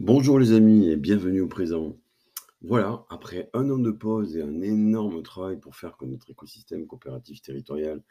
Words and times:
Bonjour 0.00 0.38
les 0.38 0.52
amis 0.52 0.88
et 0.88 0.96
bienvenue 0.96 1.40
au 1.40 1.48
présent. 1.48 1.96
Voilà, 2.62 3.04
après 3.10 3.50
un 3.52 3.68
an 3.68 3.78
de 3.78 3.90
pause 3.90 4.36
et 4.36 4.42
un 4.42 4.60
énorme 4.62 5.24
travail 5.24 5.58
pour 5.58 5.74
faire 5.74 5.96
que 5.96 6.04
notre 6.04 6.30
écosystème 6.30 6.86
coopératif 6.86 7.42
territorial 7.42 8.04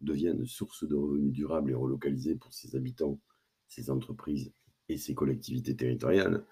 devienne 0.00 0.46
source 0.46 0.88
de 0.88 0.94
revenus 0.94 1.34
durables 1.34 1.72
et 1.72 1.74
relocalisés 1.74 2.34
pour 2.34 2.54
ses 2.54 2.76
habitants, 2.76 3.20
ses 3.68 3.90
entreprises 3.90 4.54
et 4.88 4.96
ses 4.96 5.14
collectivités 5.14 5.76
territoriales, 5.76 6.46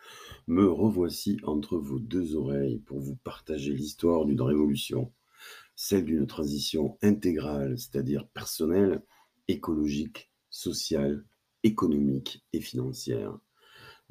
me 0.47 0.69
revoici 0.69 1.39
entre 1.43 1.79
vos 1.79 1.99
deux 1.99 2.37
oreilles 2.37 2.81
pour 2.81 3.01
vous 3.01 3.17
partager 3.17 3.73
l'histoire 3.73 4.27
d'une 4.27 4.43
révolution, 4.43 5.11
celle 5.75 6.05
d'une 6.05 6.27
transition 6.27 6.99
intégrale, 7.01 7.79
c'est-à-dire 7.79 8.29
personnelle, 8.29 9.03
écologique, 9.49 10.31
sociale, 10.51 11.25
économique 11.63 12.45
et 12.53 12.61
financière. 12.61 13.39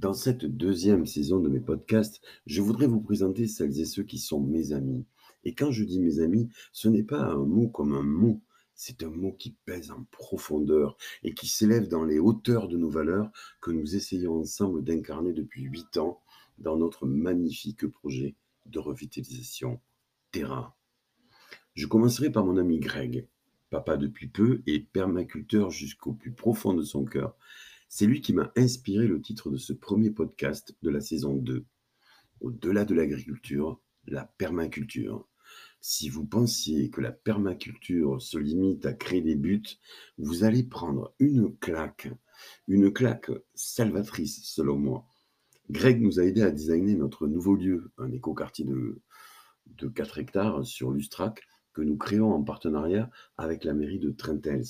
Dans 0.01 0.13
cette 0.13 0.45
deuxième 0.45 1.05
saison 1.05 1.39
de 1.39 1.47
mes 1.47 1.59
podcasts, 1.59 2.23
je 2.47 2.63
voudrais 2.63 2.87
vous 2.87 3.01
présenter 3.01 3.45
celles 3.45 3.79
et 3.79 3.85
ceux 3.85 4.01
qui 4.01 4.17
sont 4.17 4.41
mes 4.41 4.71
amis. 4.71 5.05
Et 5.43 5.53
quand 5.53 5.69
je 5.69 5.83
dis 5.83 5.99
mes 5.99 6.21
amis, 6.21 6.49
ce 6.71 6.89
n'est 6.89 7.03
pas 7.03 7.21
un 7.21 7.45
mot 7.45 7.67
comme 7.67 7.93
un 7.93 8.01
mot, 8.01 8.41
c'est 8.73 9.03
un 9.03 9.11
mot 9.11 9.31
qui 9.31 9.51
pèse 9.63 9.91
en 9.91 10.03
profondeur 10.09 10.97
et 11.21 11.35
qui 11.35 11.45
s'élève 11.45 11.87
dans 11.87 12.03
les 12.03 12.17
hauteurs 12.17 12.67
de 12.67 12.77
nos 12.77 12.89
valeurs 12.89 13.29
que 13.61 13.69
nous 13.69 13.95
essayons 13.95 14.39
ensemble 14.39 14.83
d'incarner 14.83 15.33
depuis 15.33 15.65
huit 15.65 15.95
ans 15.97 16.19
dans 16.57 16.77
notre 16.77 17.05
magnifique 17.05 17.85
projet 17.85 18.33
de 18.65 18.79
revitalisation 18.79 19.79
Terra. 20.31 20.75
Je 21.75 21.85
commencerai 21.85 22.31
par 22.31 22.43
mon 22.43 22.57
ami 22.57 22.79
Greg, 22.79 23.27
papa 23.69 23.97
depuis 23.97 24.29
peu 24.29 24.63
et 24.65 24.79
permaculteur 24.79 25.69
jusqu'au 25.69 26.13
plus 26.13 26.31
profond 26.31 26.73
de 26.73 26.81
son 26.81 27.05
cœur. 27.05 27.37
C'est 27.93 28.05
lui 28.05 28.21
qui 28.21 28.31
m'a 28.31 28.53
inspiré 28.55 29.05
le 29.05 29.19
titre 29.19 29.49
de 29.49 29.57
ce 29.57 29.73
premier 29.73 30.11
podcast 30.11 30.73
de 30.81 30.89
la 30.89 31.01
saison 31.01 31.35
2. 31.35 31.65
Au-delà 32.39 32.85
de 32.85 32.95
l'agriculture, 32.95 33.81
la 34.07 34.23
permaculture. 34.23 35.27
Si 35.81 36.07
vous 36.07 36.25
pensiez 36.25 36.89
que 36.89 37.01
la 37.01 37.11
permaculture 37.11 38.21
se 38.21 38.37
limite 38.37 38.85
à 38.85 38.93
créer 38.93 39.19
des 39.19 39.35
buts, 39.35 39.77
vous 40.17 40.45
allez 40.45 40.63
prendre 40.63 41.13
une 41.19 41.53
claque, 41.57 42.07
une 42.69 42.93
claque 42.93 43.29
salvatrice 43.55 44.39
selon 44.45 44.77
moi. 44.77 45.05
Greg 45.69 46.01
nous 46.01 46.17
a 46.21 46.23
aidé 46.23 46.43
à 46.43 46.51
designer 46.51 46.95
notre 46.95 47.27
nouveau 47.27 47.55
lieu, 47.55 47.91
un 47.97 48.13
écoquartier 48.13 48.63
de, 48.63 49.01
de 49.65 49.89
4 49.89 50.17
hectares 50.17 50.65
sur 50.65 50.91
Lustrac 50.91 51.41
que 51.73 51.81
nous 51.81 51.97
créons 51.97 52.31
en 52.31 52.41
partenariat 52.41 53.11
avec 53.35 53.65
la 53.65 53.73
mairie 53.73 53.99
de 53.99 54.11
Trentels. 54.11 54.63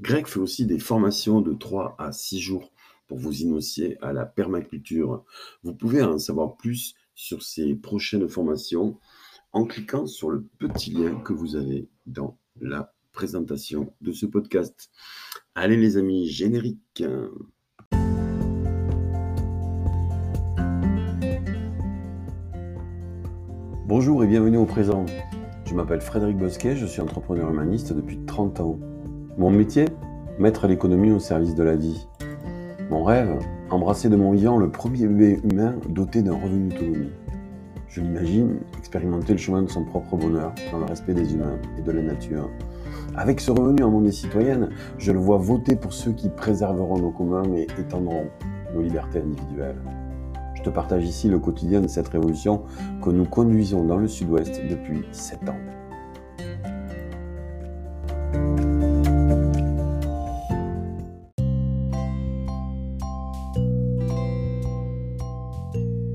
Greg 0.00 0.26
fait 0.26 0.40
aussi 0.40 0.66
des 0.66 0.78
formations 0.78 1.40
de 1.40 1.52
3 1.52 1.96
à 1.98 2.12
6 2.12 2.40
jours 2.40 2.72
pour 3.08 3.18
vous 3.18 3.40
initier 3.40 3.98
à 4.00 4.12
la 4.12 4.26
permaculture. 4.26 5.24
Vous 5.64 5.74
pouvez 5.74 6.02
en 6.02 6.18
savoir 6.18 6.56
plus 6.56 6.94
sur 7.14 7.42
ces 7.42 7.74
prochaines 7.74 8.28
formations 8.28 8.98
en 9.52 9.64
cliquant 9.64 10.06
sur 10.06 10.30
le 10.30 10.44
petit 10.58 10.92
lien 10.92 11.18
que 11.20 11.32
vous 11.32 11.56
avez 11.56 11.88
dans 12.06 12.38
la 12.60 12.94
présentation 13.12 13.92
de 14.00 14.12
ce 14.12 14.26
podcast. 14.26 14.90
Allez 15.60 15.76
les 15.76 15.96
amis, 15.96 16.28
générique. 16.28 17.02
Bonjour 23.88 24.22
et 24.22 24.28
bienvenue 24.28 24.58
au 24.58 24.66
présent. 24.66 25.04
Je 25.64 25.74
m'appelle 25.74 26.00
Frédéric 26.00 26.38
Bosquet, 26.38 26.76
je 26.76 26.86
suis 26.86 27.00
entrepreneur 27.00 27.50
humaniste 27.50 27.92
depuis 27.92 28.20
30 28.24 28.60
ans. 28.60 28.78
Mon 29.36 29.50
métier 29.50 29.86
Mettre 30.38 30.68
l'économie 30.68 31.10
au 31.10 31.18
service 31.18 31.56
de 31.56 31.64
la 31.64 31.74
vie. 31.74 32.06
Mon 32.88 33.02
rêve 33.02 33.36
Embrasser 33.70 34.08
de 34.08 34.14
mon 34.14 34.30
vivant 34.30 34.58
le 34.58 34.70
premier 34.70 35.08
bébé 35.08 35.40
humain 35.42 35.74
doté 35.88 36.22
d'un 36.22 36.36
revenu 36.36 36.72
autonome. 36.72 37.08
Je 37.88 38.00
l'imagine 38.00 38.60
expérimenter 38.78 39.32
le 39.32 39.38
chemin 39.40 39.62
de 39.62 39.68
son 39.68 39.84
propre 39.84 40.16
bonheur 40.16 40.54
dans 40.70 40.78
le 40.78 40.84
respect 40.84 41.14
des 41.14 41.34
humains 41.34 41.58
et 41.76 41.82
de 41.82 41.90
la 41.90 42.02
nature. 42.02 42.48
Avec 43.16 43.40
ce 43.40 43.50
revenu 43.50 43.82
en 43.82 43.90
monnaie 43.90 44.12
citoyenne, 44.12 44.70
je 44.98 45.12
le 45.12 45.18
vois 45.18 45.38
voter 45.38 45.76
pour 45.76 45.92
ceux 45.92 46.12
qui 46.12 46.28
préserveront 46.28 46.98
nos 46.98 47.10
communs 47.10 47.44
et 47.54 47.66
étendront 47.78 48.26
nos 48.74 48.82
libertés 48.82 49.20
individuelles. 49.20 49.80
Je 50.54 50.62
te 50.62 50.70
partage 50.70 51.04
ici 51.04 51.28
le 51.28 51.38
quotidien 51.38 51.80
de 51.80 51.88
cette 51.88 52.08
révolution 52.08 52.62
que 53.02 53.10
nous 53.10 53.24
conduisons 53.24 53.84
dans 53.84 53.96
le 53.96 54.08
sud-ouest 54.08 54.60
depuis 54.68 55.04
sept 55.12 55.48
ans. 55.48 55.56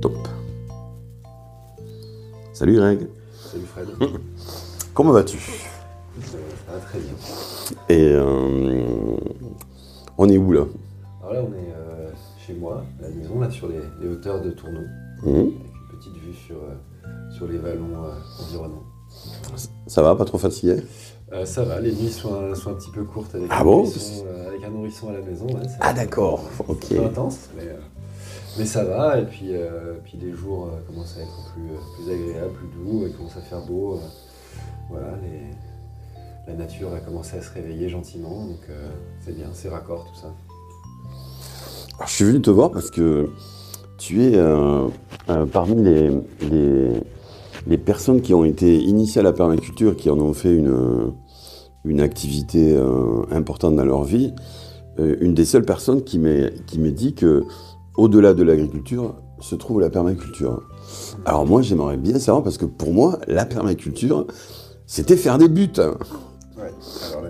Top. 0.01 0.27
Salut 2.51 2.75
Greg. 2.75 3.07
Salut 3.33 3.65
Fred. 3.65 3.87
Comment 4.93 5.13
vas-tu? 5.13 5.39
Très 6.93 6.99
bien. 6.99 7.75
Et 7.89 8.11
euh, 8.13 9.15
on 10.17 10.29
est 10.29 10.37
où 10.37 10.51
là? 10.51 10.65
Alors 11.21 11.33
là, 11.33 11.39
on 11.41 11.53
est 11.53 11.73
euh, 11.73 12.11
chez 12.45 12.53
moi, 12.53 12.83
à 12.99 13.03
la 13.03 13.09
maison, 13.09 13.39
là, 13.39 13.49
sur 13.49 13.67
les, 13.67 13.79
les 14.01 14.07
hauteurs 14.07 14.41
de 14.41 14.51
Tourneau, 14.51 14.81
Hum, 15.25 15.35
avec 15.35 15.47
une 15.53 15.97
petite 15.97 16.17
vue 16.17 16.33
sur, 16.33 16.55
euh, 16.57 17.09
sur 17.31 17.47
les 17.47 17.57
vallons 17.57 17.95
environnants. 18.41 18.83
Ça 19.87 20.01
va, 20.01 20.15
pas 20.15 20.25
trop 20.25 20.37
fatigué? 20.37 20.77
Ça 21.45 21.63
va, 21.63 21.79
les 21.79 21.91
nuits 21.93 22.11
sont 22.11 22.35
un, 22.35 22.53
sont 22.53 22.71
un 22.71 22.73
petit 22.73 22.91
peu 22.91 23.03
courtes 23.05 23.33
avec, 23.33 23.47
Ah 23.49 23.61
un, 23.61 23.63
bon? 23.63 23.77
nourrisson, 23.83 24.25
avec 24.47 24.63
un 24.63 24.69
nourrisson 24.69 25.09
à 25.09 25.13
la 25.13 25.21
maison. 25.21 25.45
ouais, 25.47 25.61
c'est- 25.63 25.77
Ah 25.79 25.93
d'accord, 25.93 26.43
c'est 26.57 26.69
ok. 26.69 26.87
peu 27.01 27.05
intense, 27.05 27.49
mais, 27.55 27.63
mais 28.59 28.65
ça 28.65 28.83
va. 28.83 29.17
Et 29.19 29.25
puis, 29.25 29.51
puis 30.03 30.17
les 30.21 30.31
jours 30.33 30.69
commencent 30.87 31.17
à 31.17 31.21
être 31.21 31.53
plus, 31.53 32.03
plus 32.03 32.13
agréables, 32.13 32.53
plus 32.53 32.67
doux, 32.67 33.03
il 33.07 33.13
commence 33.15 33.35
à 33.37 33.41
faire 33.41 33.61
beau. 33.65 33.99
voilà, 34.91 35.07
les- 35.23 35.55
la 36.47 36.53
nature 36.53 36.89
va 36.89 36.99
commencer 36.99 37.37
à 37.37 37.41
se 37.41 37.51
réveiller 37.53 37.89
gentiment, 37.89 38.45
donc 38.45 38.59
euh, 38.69 38.89
c'est 39.21 39.35
bien, 39.35 39.47
c'est 39.53 39.69
raccord 39.69 40.05
tout 40.05 40.19
ça. 40.19 40.33
Alors, 41.97 42.07
je 42.07 42.13
suis 42.13 42.25
venu 42.25 42.41
te 42.41 42.49
voir 42.49 42.71
parce 42.71 42.91
que 42.91 43.29
tu 43.97 44.23
es 44.23 44.35
euh, 44.35 44.87
euh, 45.29 45.45
parmi 45.45 45.81
les, 45.81 46.11
les, 47.67 47.77
personnes 47.77 48.21
qui 48.21 48.33
ont 48.33 48.43
été 48.43 48.77
initiées 48.77 49.21
à 49.21 49.23
la 49.23 49.33
permaculture, 49.33 49.95
qui 49.95 50.09
en 50.09 50.19
ont 50.19 50.33
fait 50.33 50.53
une, 50.53 51.13
une 51.85 52.01
activité 52.01 52.77
importante 53.31 53.75
dans 53.75 53.85
leur 53.85 54.03
vie, 54.03 54.33
une 54.97 55.33
des 55.33 55.45
seules 55.45 55.65
personnes 55.65 56.03
qui 56.03 56.19
m'ait 56.19 56.51
dit 56.91 57.13
que 57.13 57.43
au-delà 57.95 58.33
de 58.33 58.43
l'agriculture 58.43 59.15
se 59.39 59.55
trouve 59.55 59.81
la 59.81 59.89
permaculture. 59.89 60.61
Alors 61.25 61.45
moi 61.45 61.61
j'aimerais 61.61 61.97
bien 61.97 62.19
savoir 62.19 62.43
parce 62.43 62.57
que 62.57 62.65
pour 62.65 62.93
moi 62.93 63.19
la 63.27 63.45
permaculture 63.45 64.27
c'était 64.85 65.17
faire 65.17 65.37
des 65.37 65.49
buts. 65.49 65.73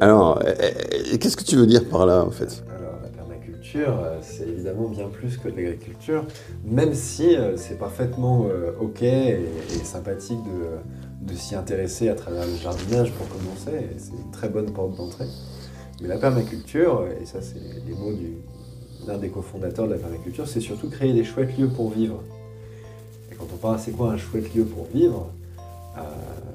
Alors, 0.02 0.40
euh, 0.44 0.54
euh, 0.62 1.18
qu'est-ce 1.18 1.38
que 1.38 1.44
tu 1.44 1.56
veux 1.56 1.68
dire 1.68 1.88
par 1.88 2.06
là 2.06 2.24
en 2.24 2.32
fait? 2.32 2.64
Alors 2.78 2.98
la 3.02 3.10
permaculture, 3.10 4.00
euh, 4.04 4.18
c'est 4.22 4.48
évidemment 4.48 4.88
bien 4.90 5.08
plus 5.08 5.38
que 5.38 5.48
l'agriculture, 5.48 6.26
même 6.66 6.94
si 6.94 7.36
c'est 7.56 7.78
parfaitement 7.78 8.48
ok 8.80 9.02
et, 9.02 9.46
sympathique 9.84 10.40
de, 11.22 11.34
s'y 11.36 11.56
intéresser 11.56 12.10
à 12.10 12.16
travers 12.16 12.46
le 12.46 12.56
jardinage 12.56 13.12
pour 13.14 13.28
commencer, 13.30 13.90
c'est 13.98 14.12
une 14.12 14.32
très 14.32 14.50
bonne 14.50 14.72
porte 14.72 14.96
d'entrée. 14.96 15.28
Mais 16.02 16.08
la 16.08 16.18
permaculture, 16.18 17.06
et 17.22 17.26
ça 17.26 17.40
c'est 17.42 17.60
les 17.88 17.96
mots 17.96 18.14
du- 18.14 18.38
d'un 19.08 19.18
des 19.18 19.30
cofondateurs 19.30 19.88
de 19.88 19.94
la 19.94 20.00
permaculture, 20.00 20.48
c'est 20.48 20.60
surtout 20.60 20.90
créer 20.90 21.14
des 21.14 21.24
chouettes 21.24 21.58
lieux 21.58 21.70
pour 21.70 21.92
vivre. 21.92 22.22
Et 23.32 23.36
quand 23.36 23.48
on 23.54 23.58
parle 23.58 23.80
c'est 23.80 23.92
quoi 23.92 24.12
un 24.12 24.18
chouette 24.18 24.54
lieu 24.54 24.66
pour 24.66 24.86
vivre, 24.94 25.32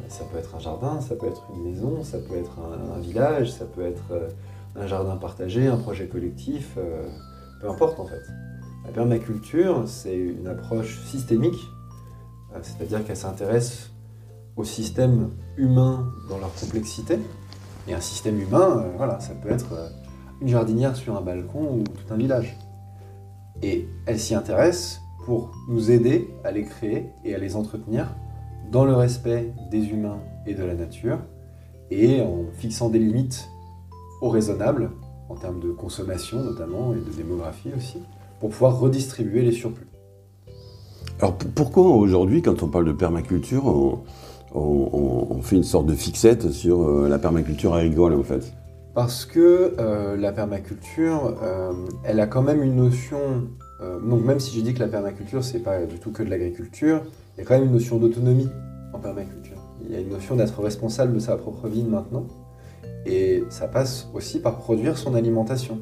ça 0.09 0.25
peut 0.25 0.39
être 0.39 0.55
un 0.55 0.59
jardin, 0.59 1.01
ça 1.01 1.15
peut 1.15 1.27
être 1.27 1.47
une 1.55 1.63
maison, 1.63 2.03
ça 2.03 2.19
peut 2.19 2.37
être 2.37 2.59
un, 2.61 2.99
village, 3.01 3.53
ça 3.53 3.65
peut 3.65 3.85
être 3.85 4.13
euh, 4.13 4.29
un 4.77 4.87
jardin 4.87 5.17
partagé, 5.17 5.67
un 5.67 5.77
projet 5.77 6.07
collectif, 6.07 6.75
euh, 6.79 7.07
peu 7.61 7.69
importe 7.69 7.99
en 8.01 8.07
fait. 8.07 8.23
La 8.85 8.91
permaculture, 8.91 9.85
c'est 9.87 10.17
une 10.17 10.47
approche 10.47 11.01
systémique, 11.05 11.61
euh, 12.55 12.59
c'est-à-dire 12.63 13.05
qu'elle 13.05 13.17
s'intéresse 13.17 13.91
au 14.57 14.65
système 14.65 15.31
humain 15.57 16.13
dans 16.29 16.39
leur 16.39 16.55
complexité. 16.55 17.19
Et 17.87 17.95
un 17.95 18.01
système 18.01 18.39
humain, 18.41 18.87
voilà, 18.97 19.19
ça 19.21 19.35
peut 19.35 19.51
être 19.51 19.91
une 20.41 20.49
jardinière 20.49 20.95
sur 20.95 21.17
un 21.17 21.23
balcon 21.23 21.79
ou 21.79 21.85
tout 21.85 22.13
un 22.13 22.17
village. 22.17 22.57
Et 23.63 23.89
elle 24.07 24.19
s'y 24.19 24.35
intéresse 24.35 25.01
pour 25.25 25.53
nous 25.69 25.91
aider 25.91 26.29
à 26.45 26.51
les 26.51 26.65
créer 26.65 27.11
et 27.25 27.35
à 27.35 27.39
les 27.39 27.57
entretenir 27.57 28.15
dans 28.71 28.85
le 28.85 28.95
respect 28.95 29.53
des 29.71 29.87
humains 29.87 30.21
et 30.47 30.55
de 30.55 30.65
la 30.65 30.75
nature, 30.75 31.19
et 31.91 32.21
en 32.21 32.45
fixant 32.53 32.89
des 32.89 32.99
limites 32.99 33.49
au 34.21 34.29
raisonnable, 34.29 34.91
en 35.29 35.37
termes 35.37 35.61
de 35.61 35.71
consommation 35.71 36.43
notamment, 36.43 36.93
et 36.93 36.97
de 36.97 37.17
démographie 37.17 37.71
aussi, 37.77 37.99
pour 38.41 38.51
pouvoir 38.51 38.79
redistribuer 38.79 39.43
les 39.43 39.53
surplus. 39.53 39.87
Alors 41.21 41.37
pourquoi 41.55 41.85
aujourd'hui, 41.85 42.43
quand 42.43 42.63
on 42.63 42.69
parle 42.69 42.85
de 42.85 42.93
permaculture, 42.93 43.67
on, 44.55 45.41
fait 45.43 45.57
une 45.57 45.65
sorte 45.65 45.87
de 45.87 45.95
fixette 45.95 46.51
sur 46.51 46.83
euh, 46.83 47.09
la 47.09 47.19
permaculture 47.19 47.75
agricole 47.75 48.15
en 48.15 48.23
fait? 48.23 48.53
Parce 48.95 49.25
que 49.25 49.75
euh, 49.79 50.17
la 50.17 50.33
permaculture, 50.33 51.37
euh, 51.43 51.73
elle 52.05 52.21
a 52.21 52.27
quand 52.27 52.43
même 52.43 52.63
une 52.63 52.77
notion. 52.77 53.49
donc 53.81 54.25
même 54.25 54.41
si 54.41 54.55
j'ai 54.55 54.63
dit 54.63 54.75
que 54.75 54.81
la 54.81 54.89
permaculture 54.89 55.43
c'est 55.43 55.61
pas 55.61 55.87
du 55.87 55.99
tout 55.99 56.11
que 56.11 56.23
de 56.23 56.31
l'agriculture, 56.31 57.01
il 57.39 57.43
y 57.43 57.45
a 57.45 57.47
quand 57.47 57.55
même 57.55 57.69
une 57.69 57.73
notion 57.73 57.99
d'autonomie 57.99 58.49
en 58.93 58.99
permaculture. 58.99 59.57
Il 59.85 59.93
y 59.93 59.97
a 59.97 60.01
une 60.01 60.09
notion 60.09 60.35
d'être 60.35 60.61
responsable 60.61 61.15
de 61.15 61.21
sa 61.21 61.37
propre 61.37 61.69
vie 61.69 61.85
maintenant. 61.85 62.27
Et 63.07 63.45
ça 63.49 63.69
passe 63.69 64.09
aussi 64.13 64.41
par 64.41 64.59
produire 64.59 64.99
son 64.99 65.15
alimentation. 65.15 65.79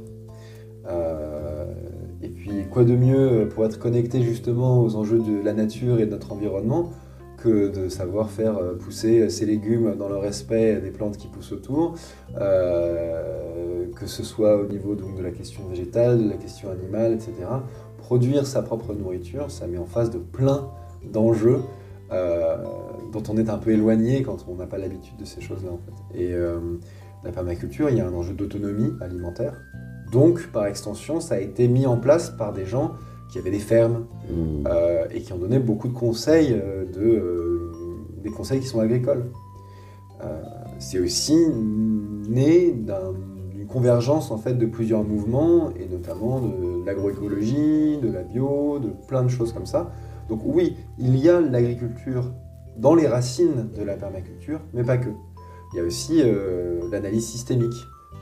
et 2.23 2.29
puis 2.29 2.51
quoi 2.71 2.85
de 2.85 2.95
mieux 2.95 3.49
pour 3.55 3.65
être 3.65 3.79
connecté 3.79 4.21
justement 4.21 4.83
aux 4.83 4.97
enjeux 4.97 5.19
de 5.19 5.43
la 5.43 5.55
nature 5.55 5.99
et 5.99 6.05
de 6.05 6.11
notre 6.11 6.33
environnement 6.33 6.91
que 7.37 7.69
de 7.69 7.89
savoir 7.89 8.31
faire 8.31 8.59
euh, 8.59 8.75
pousser 8.75 9.29
ses 9.31 9.47
légumes 9.47 9.95
dans 9.97 10.09
le 10.09 10.17
respect 10.17 10.81
des 10.81 10.91
plantes 10.91 11.17
qui 11.17 11.29
poussent 11.29 11.53
autour, 11.53 11.95
euh, 12.39 13.87
que 13.95 14.07
ce 14.07 14.23
soit 14.23 14.57
au 14.57 14.67
niveau 14.67 14.95
donc, 14.95 15.17
de 15.17 15.23
la 15.23 15.31
question 15.31 15.67
végétale, 15.69 16.25
de 16.25 16.29
la 16.29 16.37
question 16.37 16.71
animale, 16.71 17.13
etc. 17.13 17.33
Produire 17.99 18.47
sa 18.47 18.63
propre 18.63 18.95
nourriture, 18.95 19.51
ça 19.51 19.67
met 19.67 19.79
en 19.79 19.87
face 19.87 20.11
de 20.11 20.19
plein 20.19 20.71
d'enjeux 21.13 21.61
euh, 22.13 22.57
dont 23.13 23.23
on 23.29 23.37
est 23.37 23.49
un 23.49 23.59
peu 23.59 23.71
éloigné 23.71 24.23
quand 24.23 24.47
on 24.49 24.55
n'a 24.57 24.67
pas 24.67 24.79
l'habitude 24.79 25.17
de 25.17 25.25
ces 25.25 25.41
choses-là. 25.41 25.71
En 25.73 25.79
fait. 25.79 26.19
Et 26.19 26.35
la 27.25 27.33
permaculture, 27.33 27.91
il 27.91 27.97
y 27.97 28.01
a 28.01 28.07
un 28.07 28.13
enjeu 28.13 28.35
d'autonomie 28.35 28.93
alimentaire. 29.01 29.55
Donc, 30.13 30.47
par 30.53 30.67
extension, 30.67 31.21
ça 31.21 31.35
a 31.35 31.39
été 31.39 31.67
mis 31.67 31.87
en 31.87 31.97
place 31.97 32.31
par 32.31 32.53
des 32.53 32.67
gens 32.67 32.93
qui 33.29 33.39
avaient 33.39 33.51
des 33.51 33.59
fermes 33.59 34.07
mmh. 34.31 34.35
euh, 34.69 35.05
et 35.11 35.21
qui 35.21 35.33
ont 35.33 35.39
donné 35.39 35.59
beaucoup 35.59 35.89
de 35.89 35.93
conseils, 35.93 36.53
euh, 36.53 36.85
de, 36.85 37.01
euh, 37.01 37.73
des 38.23 38.31
conseils 38.31 38.61
qui 38.61 38.67
sont 38.67 38.81
agricoles. 38.81 39.27
c'est 40.79 40.99
aussi 40.99 41.37
né 42.29 42.73
d'une 42.73 43.67
convergence 43.67 44.31
en 44.31 44.39
fait 44.39 44.55
de 44.55 44.67
plusieurs 44.67 45.05
mouvements 45.05 45.71
et 45.79 45.87
notamment 45.89 46.41
de 46.41 46.85
l'agroécologie, 46.85 47.99
de 47.99 48.11
la 48.11 48.23
bio, 48.23 48.79
de 48.79 48.91
plein 49.09 49.23
de 49.23 49.29
choses 49.29 49.53
comme 49.53 49.67
ça. 49.67 49.93
Donc 50.29 50.41
oui, 50.45 50.77
il 50.99 51.17
y 51.17 51.29
a 51.29 51.41
l'agriculture 51.41 52.33
dans 52.77 52.95
les 52.95 53.07
racines 53.07 53.69
de 53.75 53.83
la 53.83 53.95
permaculture, 53.95 54.61
mais 54.75 54.85
pas 54.85 54.99
que. 54.99 55.11
Il 55.73 55.79
y 55.79 55.81
a 55.81 55.85
aussi 55.85 56.23
l'analyse 56.91 57.27
systémique 57.27 57.75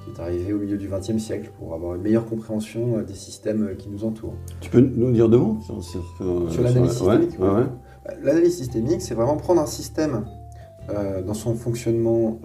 qui 0.05 0.11
est 0.11 0.23
arrivé 0.23 0.53
au 0.53 0.59
milieu 0.59 0.77
du 0.77 0.89
XXe 0.89 1.19
siècle 1.19 1.51
pour 1.59 1.75
avoir 1.75 1.95
une 1.95 2.03
meilleure 2.03 2.27
compréhension 2.27 2.99
euh, 2.99 3.03
des 3.03 3.15
systèmes 3.15 3.69
euh, 3.69 3.75
qui 3.75 3.89
nous 3.89 4.05
entourent. 4.05 4.35
Tu 4.61 4.71
peux 4.71 4.81
nous 4.81 5.13
dire 5.13 5.29
deux 5.29 5.39
mots 5.39 5.59
sur, 5.61 5.83
sur, 5.83 6.63
l'analyse 6.63 6.93
systémique 6.93 7.39
L'analyse 8.23 8.57
systémique, 8.57 9.01
c'est 9.01 9.15
vraiment 9.15 9.39
prendre 9.39 9.63
un 9.63 9.67
système 9.67 10.27
euh, 10.91 11.23
dans 11.23 11.33
son 11.33 11.55
fonctionnement, 11.55 12.39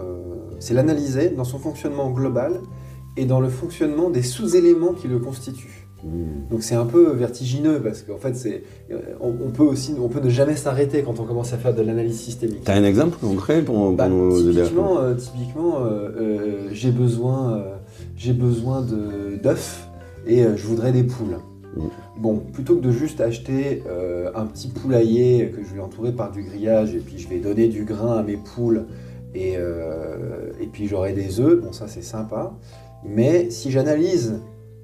c'est 0.60 0.74
l'analyser 0.74 1.30
dans 1.30 1.44
son 1.44 1.60
fonctionnement 1.60 2.10
global 2.12 2.62
et 3.18 3.26
dans 3.26 3.42
le 3.42 3.50
fonctionnement 3.50 4.10
des 4.10 4.22
sous-éléments 4.22 4.94
qui 4.94 5.10
le 5.10 5.20
constituent. 5.20 5.79
Hmm. 6.04 6.50
Donc 6.50 6.63
c'est 6.63 6.75
un 6.75 6.86
peu 6.86 7.12
vertigineux 7.12 7.81
parce 7.84 8.04
qu'en 8.04 8.18
fait 8.18 8.36
c'est 8.36 8.63
on, 9.19 9.50
peut 9.50 9.63
aussi 9.63 9.96
on 10.00 10.07
peut 10.07 10.22
ne 10.22 10.30
jamais 10.30 10.56
s'arrêter 10.56 11.04
quand 11.04 11.19
on 11.19 11.24
commence 11.24 11.51
à 11.51 11.57
faire 11.57 11.74
de 11.74 11.81
l'analyse 11.81 12.19
systémique. 12.19 12.63
Tu 12.63 12.72
as 12.72 12.75
un 12.75 12.84
exemple 12.84 13.18
concret 13.19 13.62
pour, 13.62 13.92
bah, 13.92 14.07
nous 14.07 14.50
aider 14.50 14.63
Typiquement, 14.63 15.16
typiquement 15.16 15.80
j'ai 16.72 16.92
besoin 16.92 17.63
j'ai 18.16 18.34
besoin 18.34 18.81
d'œufs 18.81 19.90
et 20.25 20.44
je 20.56 20.68
voudrais 20.68 20.94
des 20.94 21.04
poules. 21.04 21.40
Hmm. 21.75 21.88
Bon, 22.18 22.38
plutôt 22.38 22.75
que 22.75 22.81
de 22.81 22.92
juste 22.92 23.19
acheter 23.19 23.84
un 24.34 24.46
petit 24.46 24.69
poulailler 24.69 25.50
que 25.50 25.63
je 25.63 25.74
vais 25.74 25.81
entourer 25.81 26.13
par 26.13 26.31
du 26.31 26.44
grillage 26.44 26.96
et 26.96 27.00
puis 27.00 27.18
je 27.18 27.28
vais 27.28 27.40
donner 27.40 27.68
du 27.68 27.84
grain 27.84 28.18
à 28.18 28.24
mes 28.24 28.38
poules 28.38 28.86
et, 29.36 29.56
et 29.56 30.68
puis 30.72 30.88
j'aurai 30.88 31.12
des 31.12 31.42
œufs, 31.42 31.60
bon 31.60 31.74
ça 31.74 31.90
c'est 31.90 32.04
sympa. 32.04 32.54
Mais 33.06 33.50
si 33.50 33.72
j'analyse 33.72 34.40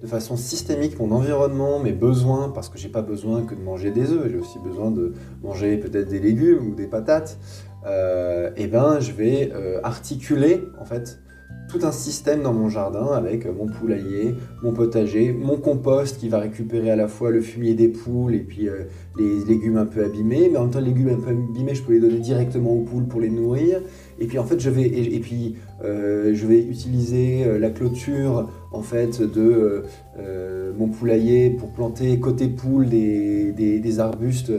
façon 0.07 0.37
systémique 0.37 0.99
mon 0.99 1.11
environnement, 1.11 1.79
mes 1.79 1.91
besoins, 1.91 2.49
parce 2.49 2.69
que 2.69 2.77
j'ai 2.77 2.89
pas 2.89 3.01
besoin 3.01 3.43
que 3.43 3.55
de 3.55 3.61
manger 3.61 3.91
des 3.91 4.11
œufs, 4.11 4.29
j'ai 4.29 4.37
aussi 4.37 4.59
besoin 4.59 4.91
de 4.91 5.13
manger 5.43 5.77
peut-être 5.77 6.09
des 6.09 6.19
légumes 6.19 6.71
ou 6.71 6.75
des 6.75 6.87
patates, 6.87 7.37
et 7.83 7.87
euh, 7.87 8.49
eh 8.57 8.67
ben 8.67 8.99
je 8.99 9.11
vais 9.11 9.51
euh, 9.53 9.79
articuler 9.83 10.63
en 10.79 10.85
fait 10.85 11.19
tout 11.67 11.79
un 11.83 11.91
système 11.91 12.43
dans 12.43 12.53
mon 12.53 12.69
jardin 12.69 13.07
avec 13.13 13.45
mon 13.45 13.67
poulailler, 13.67 14.35
mon 14.61 14.71
potager, 14.71 15.33
mon 15.33 15.57
compost 15.57 16.19
qui 16.19 16.29
va 16.29 16.39
récupérer 16.39 16.91
à 16.91 16.95
la 16.95 17.07
fois 17.07 17.31
le 17.31 17.41
fumier 17.41 17.73
des 17.73 17.87
poules 17.87 18.35
et 18.35 18.39
puis 18.39 18.69
euh, 18.69 18.83
les 19.17 19.43
légumes 19.45 19.77
un 19.77 19.85
peu 19.85 20.03
abîmés, 20.03 20.49
mais 20.51 20.57
en 20.57 20.63
même 20.63 20.71
temps 20.71 20.79
les 20.79 20.87
légumes 20.87 21.09
un 21.09 21.19
peu 21.19 21.29
abîmés, 21.29 21.73
je 21.73 21.83
peux 21.83 21.93
les 21.93 21.99
donner 21.99 22.19
directement 22.19 22.71
aux 22.71 22.83
poules 22.83 23.07
pour 23.07 23.19
les 23.19 23.29
nourrir. 23.29 23.81
Et 24.19 24.27
puis 24.27 24.39
en 24.39 24.45
fait, 24.45 24.59
je 24.59 24.69
vais, 24.69 24.83
et, 24.83 25.19
puis, 25.19 25.55
euh, 25.83 26.31
je 26.33 26.45
vais 26.45 26.59
utiliser 26.59 27.43
euh, 27.45 27.59
la 27.59 27.69
clôture 27.69 28.49
en 28.75 28.81
fait 28.81 29.21
de 29.21 29.83
euh, 30.17 30.73
mon 30.77 30.87
poulailler 30.87 31.49
pour 31.49 31.69
planter 31.69 32.19
côté 32.19 32.47
poule 32.47 32.89
des, 32.89 33.51
des, 33.53 33.99
arbustes 33.99 34.51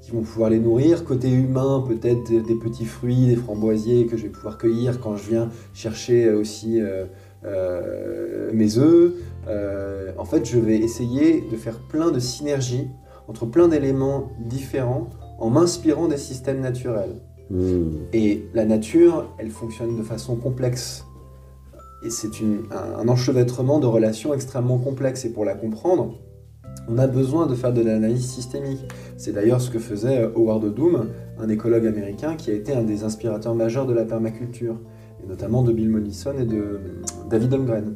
qui 0.00 0.10
vont 0.10 0.20
pouvoir 0.20 0.50
les 0.50 0.58
nourrir, 0.58 1.04
côté 1.04 1.30
humain 1.30 1.84
peut-être 1.86 2.30
des, 2.30 2.54
petits 2.54 2.84
fruits, 2.84 3.26
des 3.26 3.36
framboisiers 3.36 4.06
que 4.06 4.16
je 4.16 4.24
vais 4.24 4.28
pouvoir 4.28 4.58
cueillir 4.58 5.00
quand 5.00 5.16
je 5.16 5.30
viens 5.30 5.48
chercher 5.72 6.30
aussi 6.30 6.80
mes 8.52 8.78
œufs. 8.78 9.12
en 10.18 10.24
fait, 10.24 10.44
je 10.44 10.58
vais 10.58 10.76
essayer 10.76 11.44
de 11.50 11.56
faire 11.56 11.78
plein 11.88 12.10
de 12.10 12.18
synergies 12.18 12.88
entre 13.28 13.46
plein 13.46 13.68
d'éléments 13.68 14.32
différents 14.40 15.08
en 15.38 15.50
m'inspirant 15.50 16.08
des 16.08 16.18
systèmes 16.18 16.60
naturels. 16.60 17.16
Hmm. 17.50 17.90
Et 18.12 18.44
la 18.54 18.64
nature, 18.64 19.34
elle 19.38 19.50
fonctionne 19.50 19.96
de 19.96 20.02
façon 20.02 20.36
complexe. 20.36 21.04
Et 22.04 22.10
c'est 22.10 22.30
un, 22.70 23.08
enchevêtrement 23.08 23.78
de 23.78 23.86
relations 23.86 24.34
extrêmement 24.34 24.78
complexes. 24.78 25.24
Et 25.24 25.30
pour 25.30 25.44
la 25.44 25.54
comprendre, 25.54 26.14
on 26.88 26.98
a 26.98 27.06
besoin 27.06 27.46
de 27.46 27.54
faire 27.54 27.72
de 27.72 27.82
l'analyse 27.82 28.26
systémique. 28.26 28.80
C'est 29.16 29.32
d'ailleurs 29.32 29.60
ce 29.60 29.70
que 29.70 29.78
faisait 29.78 30.24
Howard 30.34 30.74
Doom, 30.74 31.08
un 31.38 31.48
écologue 31.48 31.86
américain 31.86 32.34
qui 32.34 32.50
a 32.50 32.54
été 32.54 32.72
un 32.72 32.82
des 32.82 33.04
inspirateurs 33.04 33.54
majeurs 33.54 33.86
de 33.86 33.92
la 33.92 34.04
permaculture, 34.04 34.76
et 35.22 35.28
notamment 35.28 35.62
de 35.62 35.72
Bill 35.72 35.88
Mollison 35.88 36.34
et 36.38 36.44
de 36.44 36.80
David 37.30 37.54
Holmgren. 37.54 37.94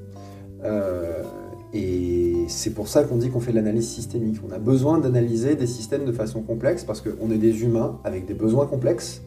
Euh, 0.65 1.23
et 1.75 2.45
c'est 2.49 2.71
pour 2.71 2.89
ça 2.89 3.03
qu'on 3.03 3.17
dit 3.17 3.29
qu'on 3.29 3.41
fait 3.41 3.51
de 3.51 3.57
l'analyse 3.57 3.89
systémique. 3.89 4.37
On 4.49 4.53
a 4.53 4.59
besoin 4.59 4.99
d'analyser 4.99 5.57
des 5.57 5.67
systèmes 5.67 6.05
de 6.05 6.13
façon 6.13 6.43
complexe 6.43 6.85
parce 6.85 7.01
qu'on 7.01 7.31
est 7.31 7.39
des 7.39 7.63
humains 7.65 7.99
avec 8.05 8.27
des 8.27 8.35
besoins 8.35 8.67
complexes 8.67 9.21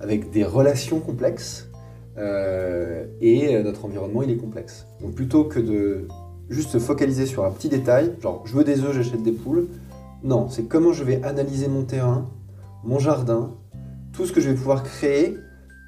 avec 0.00 0.30
des 0.30 0.44
relations 0.44 1.00
complexes, 1.00 1.67
euh, 2.18 3.06
et 3.20 3.62
notre 3.62 3.84
environnement 3.84 4.22
il 4.22 4.30
est 4.30 4.36
complexe. 4.36 4.86
Donc 5.00 5.14
plutôt 5.14 5.44
que 5.44 5.60
de 5.60 6.08
juste 6.50 6.70
se 6.70 6.78
focaliser 6.78 7.26
sur 7.26 7.44
un 7.44 7.50
petit 7.50 7.68
détail, 7.68 8.14
genre 8.20 8.42
je 8.44 8.54
veux 8.54 8.64
des 8.64 8.82
œufs, 8.82 8.92
j'achète 8.92 9.22
des 9.22 9.32
poules, 9.32 9.68
non, 10.24 10.48
c'est 10.48 10.64
comment 10.64 10.92
je 10.92 11.04
vais 11.04 11.22
analyser 11.22 11.68
mon 11.68 11.84
terrain, 11.84 12.28
mon 12.84 12.98
jardin, 12.98 13.54
tout 14.12 14.26
ce 14.26 14.32
que 14.32 14.40
je 14.40 14.50
vais 14.50 14.56
pouvoir 14.56 14.82
créer 14.82 15.36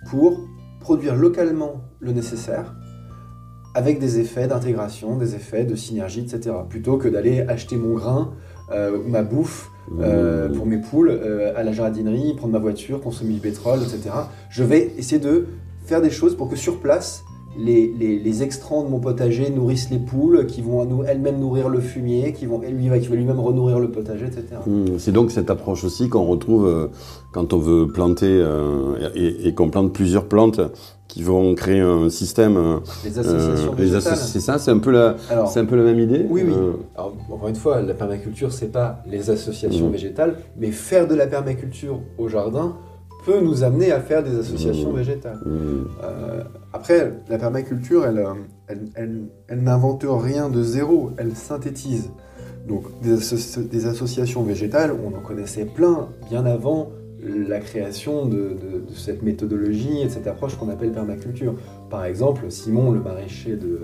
pour 0.08 0.40
produire 0.80 1.16
localement 1.16 1.82
le 2.00 2.12
nécessaire 2.12 2.74
avec 3.74 3.98
des 3.98 4.18
effets 4.18 4.48
d'intégration, 4.48 5.16
des 5.16 5.34
effets 5.34 5.64
de 5.64 5.74
synergie, 5.76 6.20
etc. 6.20 6.56
Plutôt 6.68 6.96
que 6.96 7.08
d'aller 7.08 7.42
acheter 7.42 7.76
mon 7.76 7.94
grain 7.94 8.32
euh, 8.72 8.98
ou 8.98 9.08
ma 9.08 9.22
bouffe 9.22 9.70
euh, 10.00 10.48
pour 10.48 10.66
mes 10.66 10.78
poules 10.78 11.10
euh, 11.10 11.52
à 11.56 11.62
la 11.62 11.72
jardinerie, 11.72 12.34
prendre 12.34 12.52
ma 12.52 12.58
voiture, 12.58 13.00
consommer 13.00 13.34
du 13.34 13.40
pétrole, 13.40 13.80
etc. 13.80 14.10
Je 14.50 14.64
vais 14.64 14.92
essayer 14.98 15.20
de 15.20 15.46
faire 15.90 16.00
des 16.00 16.10
choses 16.10 16.36
pour 16.36 16.48
que 16.48 16.56
sur 16.56 16.78
place, 16.78 17.24
les, 17.58 17.88
les, 18.24 18.42
extrants 18.44 18.84
de 18.84 18.88
mon 18.88 19.00
potager 19.00 19.50
nourrissent 19.50 19.90
les 19.90 19.98
poules, 19.98 20.46
qui 20.46 20.62
vont 20.62 21.04
elles-mêmes 21.04 21.40
nourrir 21.40 21.68
le 21.68 21.80
fumier, 21.80 22.32
qui 22.32 22.46
vont 22.46 22.60
lui, 22.60 22.88
qui 23.00 23.08
va 23.08 23.16
lui-même 23.16 23.40
renourrir 23.40 23.80
le 23.80 23.90
potager, 23.90 24.26
etc. 24.26 24.44
Mmh, 24.64 24.98
c'est 24.98 25.10
donc 25.10 25.32
cette 25.32 25.50
approche 25.50 25.82
aussi 25.82 26.08
qu'on 26.08 26.26
retrouve 26.26 26.66
euh, 26.68 26.86
quand 27.32 27.52
on 27.52 27.58
veut 27.58 27.88
planter 27.88 28.32
et, 29.16 29.48
et 29.48 29.54
qu'on 29.54 29.68
plante 29.68 29.92
plusieurs 29.92 30.26
plantes 30.26 30.60
qui 31.10 31.24
vont 31.24 31.54
créer 31.54 31.80
un 31.80 32.08
système. 32.08 32.56
Euh, 32.56 32.78
les 33.04 33.18
associations 33.18 33.74
euh, 33.78 34.16
C'est 34.16 34.40
ça, 34.40 34.58
c'est 34.58 34.70
un 34.70 34.78
peu 34.78 34.92
la, 34.92 35.16
c'est 35.46 35.58
un 35.58 35.64
peu 35.64 35.76
la 35.76 35.82
même 35.82 35.98
idée. 35.98 36.24
Oui, 36.28 36.42
oui. 36.46 36.54
Euh, 36.56 36.72
Alors, 36.96 37.16
encore 37.28 37.48
une 37.48 37.56
fois, 37.56 37.82
la 37.82 37.94
permaculture, 37.94 38.52
c'est 38.52 38.70
pas 38.70 39.02
les 39.06 39.28
associations 39.28 39.88
mmh. 39.88 39.92
végétales, 39.92 40.36
mais 40.56 40.70
faire 40.70 41.08
de 41.08 41.16
la 41.16 41.26
permaculture 41.26 42.00
au 42.16 42.28
jardin 42.28 42.76
peut 43.30 43.40
nous 43.40 43.62
amener 43.62 43.92
à 43.92 44.00
faire 44.00 44.22
des 44.22 44.36
associations 44.36 44.92
mmh. 44.92 44.96
végétales. 44.96 45.38
Mmh. 45.44 45.84
après, 46.72 47.12
la 47.28 47.38
permaculture, 47.38 48.06
elle, 48.06 48.26
elle, 48.66 49.28
elle, 49.48 49.62
n'invente 49.62 50.04
rien 50.08 50.48
de 50.48 50.62
zéro, 50.62 51.10
elle 51.16 51.34
synthétise. 51.36 52.10
Donc, 52.66 52.84
des, 53.02 53.16
des 53.70 53.86
associations 53.86 54.42
végétales, 54.42 54.92
on 54.92 55.16
en 55.16 55.20
connaissait 55.20 55.64
plein 55.64 56.08
bien 56.28 56.44
avant 56.44 56.90
la 57.22 57.60
création 57.60 58.26
de, 58.26 58.56
cette 58.94 59.22
méthodologie 59.22 60.00
et 60.00 60.04
de 60.06 60.10
cette 60.10 60.26
approche 60.26 60.56
qu'on 60.56 60.68
appelle 60.68 60.92
permaculture. 60.92 61.54
Par 61.90 62.04
exemple, 62.04 62.50
Simon, 62.50 62.92
le 62.92 63.00
maraîcher 63.00 63.56
de, 63.56 63.82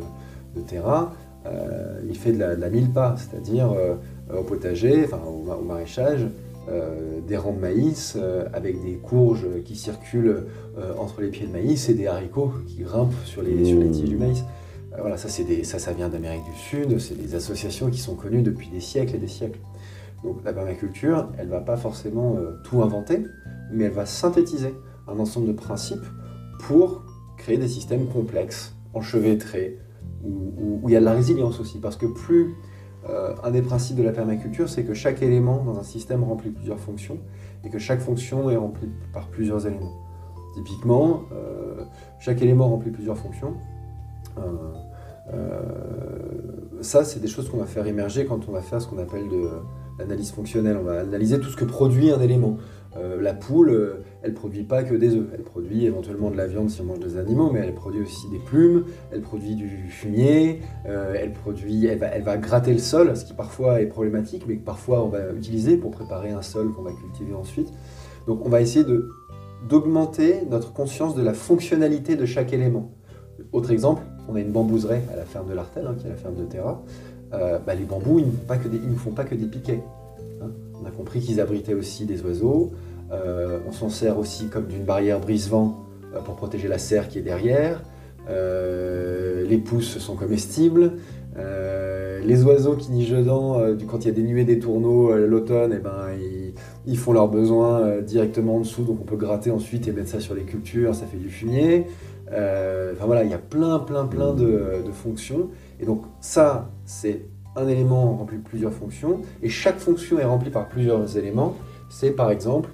Terra, 0.66 1.12
euh, 1.44 2.00
il 2.08 2.16
fait 2.16 2.32
de 2.32 2.38
la, 2.38 2.70
mille 2.70 2.90
pas, 2.90 3.14
c'est-à-dire 3.18 3.70
euh, 3.72 3.94
au 4.34 4.42
potager, 4.42 5.04
enfin 5.04 5.20
au, 5.26 5.62
maraîchage, 5.62 6.26
des 7.26 7.37
rangs 7.37 7.52
de 7.52 7.61
maïs 7.61 8.16
avec 8.52 8.82
des 8.82 8.94
courges 8.94 9.46
qui 9.64 9.76
circulent 9.76 10.46
entre 10.99 11.20
les 11.20 11.28
pieds 11.28 11.46
de 11.46 11.52
maïs 11.52 11.88
et 11.88 11.94
des 11.94 12.06
haricots 12.06 12.52
qui 12.66 12.82
grimpent 12.82 13.14
sur 13.25 13.42
les, 13.42 13.64
sur 13.64 13.78
les 13.78 13.90
tiges 13.90 14.08
du 14.08 14.16
maïs. 14.16 14.44
voilà, 14.99 15.16
ça, 15.16 15.28
des, 15.44 15.64
ça, 15.64 15.78
ça 15.78 15.92
vient 15.92 16.08
d'Amérique 16.08 16.44
du 16.44 16.58
Sud, 16.58 16.99
c'est 16.99 17.16
des 17.16 17.35
associations 17.35 17.88
qui 17.88 17.99
sont 17.99 18.14
connues 18.14 18.42
depuis 18.42 18.68
des 18.68 18.80
siècles 18.80 19.14
et 19.14 19.18
des 19.18 19.28
siècles. 19.28 19.61
Donc 20.25 20.38
la 20.44 20.52
permaculture, 20.52 21.28
elle 21.38 21.46
ne 21.46 21.52
va 21.52 21.61
pas 21.61 21.76
forcément 21.76 22.37
tout 22.64 22.82
inventer, 22.82 23.23
mais 23.73 23.85
elle 23.85 23.92
va 23.92 24.06
synthétiser 24.06 24.75
un 25.08 25.18
ensemble 25.18 25.49
de 25.49 25.52
principes 25.52 26.04
pour 26.61 27.04
créer 27.37 27.58
des 27.58 27.68
systèmes 27.68 28.06
complexes, 28.06 28.75
enchevêtrés, 28.94 29.78
où, 30.25 30.80
il 30.88 30.92
y 30.92 30.96
a 30.96 31.00
de 31.00 31.04
la 31.04 31.12
résilience 31.12 31.61
aussi. 31.61 31.78
Parce 31.78 31.96
que 31.96 32.06
plus 32.06 32.54
euh, 33.08 33.34
un 33.42 33.50
des 33.50 33.62
principes 33.62 33.96
de 33.96 34.02
la 34.02 34.12
permaculture, 34.12 34.68
c'est 34.68 34.84
que 34.84 34.94
chaque 34.94 35.22
élément 35.22 35.62
dans 35.64 35.78
un 35.78 35.82
système 35.82 36.25
remplit 36.25 36.50
plusieurs 36.50 36.80
fonctions 36.80 37.18
et 37.64 37.70
que 37.70 37.78
chaque 37.78 38.00
fonction 38.00 38.50
est 38.50 38.56
remplie 38.56 38.90
par 39.12 39.28
plusieurs 39.28 39.66
éléments. 39.66 39.94
Typiquement, 40.54 41.22
euh, 41.32 41.84
chaque 42.18 42.40
élément 42.42 42.68
remplit 42.68 42.90
plusieurs 42.90 43.16
fonctions. 43.16 43.54
Euh, 44.38 44.72
ça, 46.80 47.04
c'est 47.04 47.20
des 47.20 47.28
choses 47.28 47.48
qu'on 47.48 47.58
va 47.58 47.66
faire 47.66 47.86
émerger 47.86 48.26
quand 48.26 48.48
on 48.48 48.52
va 48.52 48.60
faire 48.60 48.80
ce 48.80 48.88
qu'on 48.88 48.98
appelle 48.98 49.28
de 49.28 49.48
l'analyse 49.98 50.30
fonctionnelle. 50.30 50.76
On 50.80 50.84
va 50.84 51.00
analyser 51.00 51.40
tout 51.40 51.48
ce 51.48 51.56
que 51.56 51.64
produit 51.64 52.10
un 52.10 52.20
élément. 52.20 52.56
Euh, 52.98 53.20
la 53.20 53.34
poule, 53.34 53.70
euh, 53.70 54.04
elle 54.22 54.32
produit 54.32 54.62
pas 54.62 54.82
que 54.82 54.94
des 54.94 55.14
œufs. 55.14 55.26
Elle 55.34 55.42
produit 55.42 55.84
éventuellement 55.84 56.30
de 56.30 56.36
la 56.36 56.46
viande 56.46 56.70
si 56.70 56.80
on 56.80 56.84
mange 56.84 57.00
des 57.00 57.18
animaux, 57.18 57.50
mais 57.52 57.60
elle 57.60 57.74
produit 57.74 58.02
aussi 58.02 58.28
des 58.30 58.38
plumes, 58.38 58.84
elle 59.12 59.20
produit 59.20 59.54
du 59.54 59.68
fumier, 59.88 60.60
euh, 60.86 61.14
elle, 61.18 61.32
produit, 61.32 61.86
elle, 61.86 61.98
va, 61.98 62.36
gratter 62.36 62.72
le 62.72 62.78
sol, 62.78 63.16
ce 63.16 63.24
qui 63.24 63.34
parfois 63.34 63.80
est 63.80 63.86
problématique, 63.86 64.44
mais 64.48 64.56
que 64.56 64.64
parfois 64.64 65.04
on 65.04 65.08
va 65.08 65.32
utiliser 65.32 65.76
pour 65.76 65.90
préparer 65.90 66.30
un 66.30 66.42
sol 66.42 66.72
qu'on 66.72 66.82
va 66.82 66.92
cultiver 66.92 67.34
ensuite. 67.34 67.72
Donc 68.26 68.44
on 68.44 68.48
va 68.48 68.60
essayer 68.60 68.84
d'augmenter 69.68 70.42
notre 70.50 70.72
conscience 70.72 71.14
de 71.14 71.22
la 71.22 71.34
fonctionnalité 71.34 72.16
de 72.16 72.24
chaque 72.24 72.52
élément. 72.52 72.92
Autre 73.52 73.70
exemple, 73.70 74.02
on 74.28 74.34
a 74.34 74.40
une 74.40 74.50
bambouseraie 74.50 75.02
à 75.12 75.16
la 75.16 75.24
ferme 75.24 75.48
de 75.48 75.54
l'Artel, 75.54 75.86
hein, 75.86 75.94
qui 75.98 76.06
est 76.06 76.10
la 76.10 76.16
ferme 76.16 76.36
de 76.36 76.44
Terra. 76.44 76.82
Bah, 77.30 77.74
les 77.74 77.84
bambous, 77.84 78.20
ils 78.20 78.26
ne, 78.26 78.96
font 78.96 79.10
pas 79.10 79.24
que 79.24 79.34
des 79.34 79.46
piquets. 79.46 79.82
Hein. 80.42 80.50
On 80.80 80.86
a 80.86 80.90
compris 80.90 81.20
qu'ils 81.20 81.40
abritaient 81.40 81.74
aussi 81.74 82.06
des 82.06 82.22
oiseaux. 82.22 82.72
Euh, 83.12 83.58
on 83.68 83.72
s'en 83.72 83.88
sert 83.88 84.18
aussi 84.18 84.48
comme 84.48 84.66
d'une 84.66 84.84
barrière 84.84 85.20
brise-vent 85.20 85.84
euh, 86.14 86.20
pour 86.20 86.36
protéger 86.36 86.68
la 86.68 86.78
serre 86.78 87.08
qui 87.08 87.18
est 87.18 87.22
derrière. 87.22 87.82
Euh, 88.28 89.46
les 89.46 89.58
pousses 89.58 89.98
sont 89.98 90.16
comestibles. 90.16 90.92
les 92.25 92.42
oiseaux 92.42 92.75
qui 92.75 92.90
nigent 92.90 93.18
dedans, 93.18 93.60
quand 93.86 94.04
il 94.04 94.08
y 94.08 94.10
a 94.10 94.14
des 94.14 94.22
nuées 94.22 94.44
des 94.44 94.58
tourneaux 94.58 95.14
l'automne, 95.14 95.75
eh 95.76 95.78
ben, 95.78 96.08
ils, 96.86 96.98
font 96.98 97.12
leurs 97.12 97.28
besoins 97.28 98.00
directement 98.00 98.56
en 98.56 98.60
dessous, 98.60 98.82
donc 98.82 98.98
on 99.00 99.04
peut 99.04 99.16
gratter 99.16 99.52
ensuite 99.52 99.86
et 99.86 99.92
mettre 99.92 100.08
ça 100.08 100.18
sur 100.18 100.34
les 100.34 100.42
cultures, 100.42 100.92
ça 100.96 101.06
fait 101.06 101.18
du 101.18 101.28
fumier. 101.28 101.86
enfin 102.28 103.04
voilà, 103.06 103.22
il 103.22 103.30
y 103.30 103.34
a 103.34 103.38
plein, 103.38 103.78
plein, 103.78 104.06
plein 104.06 104.32
de, 104.34 104.82
de 104.84 104.92
fonctions. 104.92 105.50
Et 105.78 105.86
donc 105.86 106.02
ça, 106.20 106.68
c'est 106.84 107.26
un 107.54 107.68
élément 107.68 108.16
remplit 108.16 108.38
plusieurs 108.38 108.72
fonctions, 108.72 109.20
et 109.40 109.48
chaque 109.48 109.78
fonction 109.78 110.18
est 110.18 110.25
remplie 110.25 110.50
par 110.50 110.68
plusieurs 110.68 111.16
éléments. 111.16 111.54
C'est 111.90 112.10
par 112.10 112.32
exemple 112.32 112.70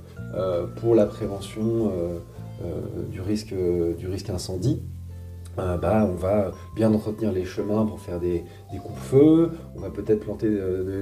pour 0.77 0.95
la 0.95 1.07
prévention 1.07 1.91
euh, 1.91 2.19
euh, 2.65 3.03
du, 3.11 3.21
risque, 3.21 3.55
du 3.99 4.07
risque 4.07 4.31
incendie. 4.31 4.83
Bah, 5.57 6.09
on 6.11 6.15
va 6.15 6.53
bien 6.75 6.91
entretenir 6.95 7.31
les 7.31 7.45
chemins 7.45 7.85
pour 7.85 8.01
faire 8.01 8.19
des, 8.19 8.43
des 8.73 8.79
coupe-feux, 8.79 9.51
on 9.77 9.81
va 9.81 9.91
peut-être 9.91 10.21
planter 10.21 10.49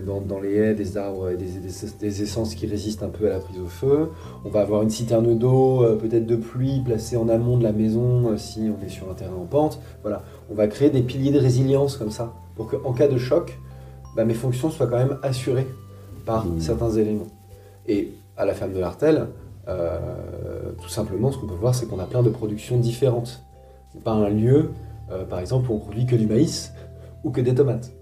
dans, 0.04 0.40
les 0.40 0.54
haies 0.56 0.75
des 0.75 0.96
arbres 0.96 1.30
et 1.30 1.37
des, 1.37 2.22
essences 2.22 2.56
qui 2.56 2.66
résistent 2.66 3.04
un 3.04 3.10
peu 3.10 3.26
à 3.26 3.30
la 3.30 3.38
prise 3.38 3.60
au 3.60 3.68
feu, 3.68 4.08
on 4.44 4.49
va 4.49 4.62
avoir 4.62 4.82
une 4.82 4.90
citerne 4.90 5.38
d'eau, 5.38 5.87
peut-être 6.00 6.26
de 6.26 6.34
pluie, 6.34 6.82
placée 6.84 7.16
en 7.16 7.28
amont 7.28 7.58
de 7.58 7.62
la 7.62 7.70
maison 7.70 8.37
si 8.38 8.68
on 8.76 8.84
est 8.84 8.88
sur 8.88 9.08
un 9.08 9.14
terrain 9.14 9.37
en 9.40 9.46
pente. 9.46 9.78
Voilà, 10.02 10.25
on 10.50 10.56
va 10.56 10.66
créer 10.66 10.90
des 10.90 11.02
piliers 11.02 11.30
de 11.30 11.38
résilience 11.38 11.96
comme 11.96 12.10
ça, 12.10 12.34
pour 12.56 12.66
qu'en 12.66 12.92
cas 12.92 13.06
de 13.06 13.18
choc, 13.18 13.56
bah, 14.16 14.25
mes 14.25 14.34
fonctions 14.34 14.70
soient 14.70 14.88
quand 14.88 14.99
même 14.99 15.18
assurées 15.22 15.68
par 16.26 16.44
mmh. 16.44 16.60
certains 16.60 16.90
éléments. 16.90 17.28
Et 17.87 18.14
à 18.40 18.47
la 18.47 18.54
ferme 18.54 18.73
de 18.73 18.80
l'Artel, 18.80 19.26
euh, 19.68 19.99
tout 20.82 20.88
simplement, 20.88 21.30
ce 21.30 21.38
qu'on 21.38 21.47
peut 21.47 21.54
voir, 21.54 21.75
c'est 21.75 21.87
qu'on 21.87 21.99
a 21.99 22.06
plein 22.06 22.23
de 22.23 22.30
productions 22.30 22.78
différentes. 22.78 23.42
Pas 24.02 24.12
un 24.12 24.30
lieu, 24.30 24.70
euh, 25.12 25.25
par 25.25 25.40
exemple, 25.40 25.70
où 25.70 25.75
on 25.75 25.78
produit 25.78 26.06
que 26.06 26.16
du 26.16 26.26
maïs 26.26 26.73
ou 27.23 27.30
que 27.30 27.42
des 27.42 27.54
tomates. 27.54 27.92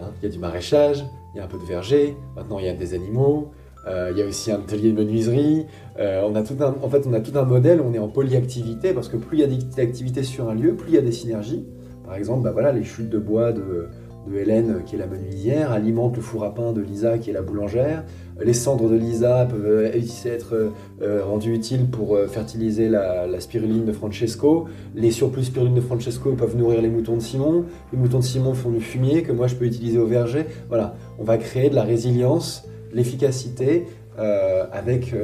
Hein, 0.00 0.10
il 0.20 0.26
y 0.26 0.28
a 0.28 0.32
du 0.32 0.38
maraîchage, 0.38 1.06
il 1.34 1.38
y 1.38 1.40
a 1.40 1.44
un 1.44 1.48
peu 1.48 1.58
de 1.58 1.64
verger, 1.64 2.14
maintenant 2.36 2.58
il 2.58 2.66
y 2.66 2.68
a 2.68 2.74
des 2.74 2.92
animaux, 2.92 3.50
euh, 3.86 4.10
il 4.12 4.18
y 4.18 4.22
a 4.22 4.26
aussi 4.26 4.52
un 4.52 4.56
atelier 4.56 4.92
de 4.92 4.96
menuiserie. 4.96 5.66
on 5.98 6.34
a 6.34 6.42
tout 6.42 6.56
un, 6.60 6.74
en 6.82 6.88
fait, 6.90 7.06
on 7.06 7.14
a 7.14 7.20
tout 7.20 7.36
un 7.38 7.44
modèle 7.44 7.80
on 7.80 7.94
est 7.94 7.98
en 7.98 8.08
polyactivité 8.08 8.92
parce 8.92 9.08
que 9.08 9.16
plus 9.16 9.38
il 9.38 9.40
y 9.40 9.44
a 9.44 9.74
d'activités 9.74 10.22
sur 10.22 10.50
un 10.50 10.54
lieu, 10.54 10.74
plus 10.74 10.90
il 10.90 10.94
y 10.96 10.98
a 10.98 11.02
des 11.02 11.12
synergies. 11.12 11.64
Par 12.04 12.14
exemple, 12.14 12.42
bah 12.42 12.52
voilà, 12.52 12.72
les 12.72 12.84
chutes 12.84 13.08
de 13.08 13.18
bois 13.18 13.52
de, 13.52 13.88
de 14.28 14.38
Hélène, 14.38 14.82
qui 14.84 14.96
est 14.96 14.98
la 14.98 15.06
menuisière, 15.06 15.72
alimente 15.72 16.16
le 16.16 16.22
four 16.22 16.44
à 16.44 16.54
pain 16.54 16.72
de 16.72 16.80
Lisa, 16.80 17.18
qui 17.18 17.30
est 17.30 17.32
la 17.32 17.42
boulangère. 17.42 18.04
Les 18.40 18.52
cendres 18.52 18.88
de 18.88 18.94
Lisa 18.94 19.46
peuvent 19.46 19.66
euh, 19.66 19.92
être 19.92 20.72
euh, 21.02 21.24
rendues 21.24 21.54
utiles 21.54 21.86
pour 21.86 22.14
euh, 22.14 22.28
fertiliser 22.28 22.88
la, 22.88 23.26
spiruline 23.40 23.84
de 23.84 23.92
Francesco. 23.92 24.66
Les 24.94 25.10
surplus 25.10 25.44
spiruline 25.44 25.74
de 25.74 25.80
Francesco 25.80 26.32
peuvent 26.32 26.56
nourrir 26.56 26.80
les 26.80 26.88
moutons 26.88 27.16
de 27.16 27.22
Simon. 27.22 27.64
Les 27.92 27.98
moutons 27.98 28.20
de 28.20 28.24
Simon 28.24 28.54
font 28.54 28.70
du 28.70 28.80
fumier 28.80 29.22
que 29.22 29.32
moi 29.32 29.48
je 29.48 29.56
peux 29.56 29.64
utiliser 29.64 29.98
au 29.98 30.06
verger. 30.06 30.46
Voilà, 30.68 30.94
on 31.18 31.24
va 31.24 31.36
créer 31.36 31.70
de 31.70 31.74
la 31.74 31.82
résilience, 31.82 32.68
l'efficacité 32.92 33.86
avec 34.18 35.14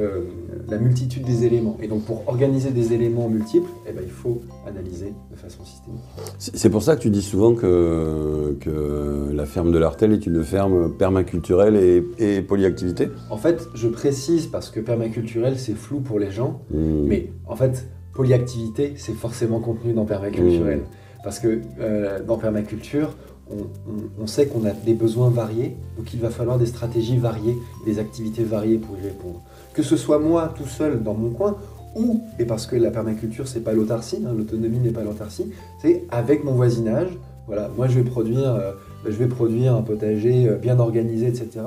la 0.69 0.77
multitude 0.77 1.23
des 1.23 1.45
éléments. 1.45 1.77
Et 1.81 1.87
donc 1.87 2.05
pour 2.05 2.27
organiser 2.27 2.71
des 2.71 2.93
éléments 2.93 3.27
multiples, 3.27 3.69
eh 3.87 3.91
ben, 3.91 4.01
il 4.03 4.11
faut 4.11 4.41
analyser 4.67 5.13
de 5.31 5.35
façon 5.35 5.63
systémique. 5.63 6.01
C'est 6.37 6.69
pour 6.69 6.81
ça 6.81 6.95
que 6.95 7.01
tu 7.01 7.09
dis 7.09 7.21
souvent 7.21 7.55
que, 7.55 8.57
que 8.59 9.31
la 9.33 9.45
ferme 9.45 9.71
de 9.71 9.77
l'Artel 9.77 10.13
est 10.13 10.25
une 10.25 10.43
ferme 10.43 10.91
permaculturelle 10.91 11.75
et, 12.17 12.41
polyactivité 12.41 13.09
En 13.29 13.37
fait, 13.37 13.67
je 13.73 13.87
précise 13.87 14.47
parce 14.47 14.69
que 14.69 14.79
permaculturel, 14.79 15.57
c'est 15.57 15.75
flou 15.75 15.99
pour 15.99 16.19
les 16.19 16.31
gens, 16.31 16.61
hmm. 16.71 17.05
mais 17.05 17.31
en 17.47 17.55
fait, 17.55 17.87
polyactivité, 18.13 18.93
c'est 18.97 19.13
forcément 19.13 19.59
contenu 19.59 19.93
dans 19.93 20.05
permaculturel. 20.05 20.79
Hmm. 20.79 21.23
Parce 21.23 21.39
que 21.39 21.61
euh, 21.79 22.23
dans 22.23 22.37
permaculture, 22.37 23.15
on, 24.19 24.27
sait 24.27 24.47
qu'on 24.47 24.65
a 24.65 24.71
des 24.71 24.93
besoins 24.93 25.29
variés, 25.29 25.75
donc 25.97 26.13
il 26.13 26.19
va 26.19 26.29
falloir 26.29 26.57
des 26.57 26.65
stratégies 26.65 27.17
variées, 27.17 27.55
des 27.85 27.99
activités 27.99 28.43
variées 28.43 28.77
pour 28.77 28.97
y 28.97 29.01
répondre. 29.01 29.41
Que 29.73 29.83
ce 29.83 29.97
soit 29.97 30.19
moi 30.19 30.53
tout 30.57 30.67
seul 30.67 31.03
dans 31.03 31.13
mon 31.13 31.29
coin, 31.29 31.57
ou, 31.95 32.21
et 32.39 32.45
parce 32.45 32.65
que 32.65 32.75
la 32.75 32.91
permaculture 32.91 33.47
c'est 33.47 33.61
pas 33.61 33.73
l'autarcie, 33.73 34.23
hein, 34.25 34.33
l'autonomie 34.35 34.79
n'est 34.79 34.91
pas 34.91 35.03
l'autarcie, 35.03 35.51
c'est 35.81 36.03
avec 36.09 36.43
mon 36.43 36.53
voisinage. 36.53 37.09
Voilà, 37.47 37.69
moi 37.77 37.87
je 37.87 37.99
vais 37.99 38.03
produire, 38.03 38.55
euh, 38.55 38.71
je 39.05 39.11
vais 39.11 39.27
produire 39.27 39.75
un 39.75 39.83
potager 39.83 40.49
euh, 40.49 40.55
bien 40.55 40.79
organisé, 40.79 41.27
etc. 41.27 41.61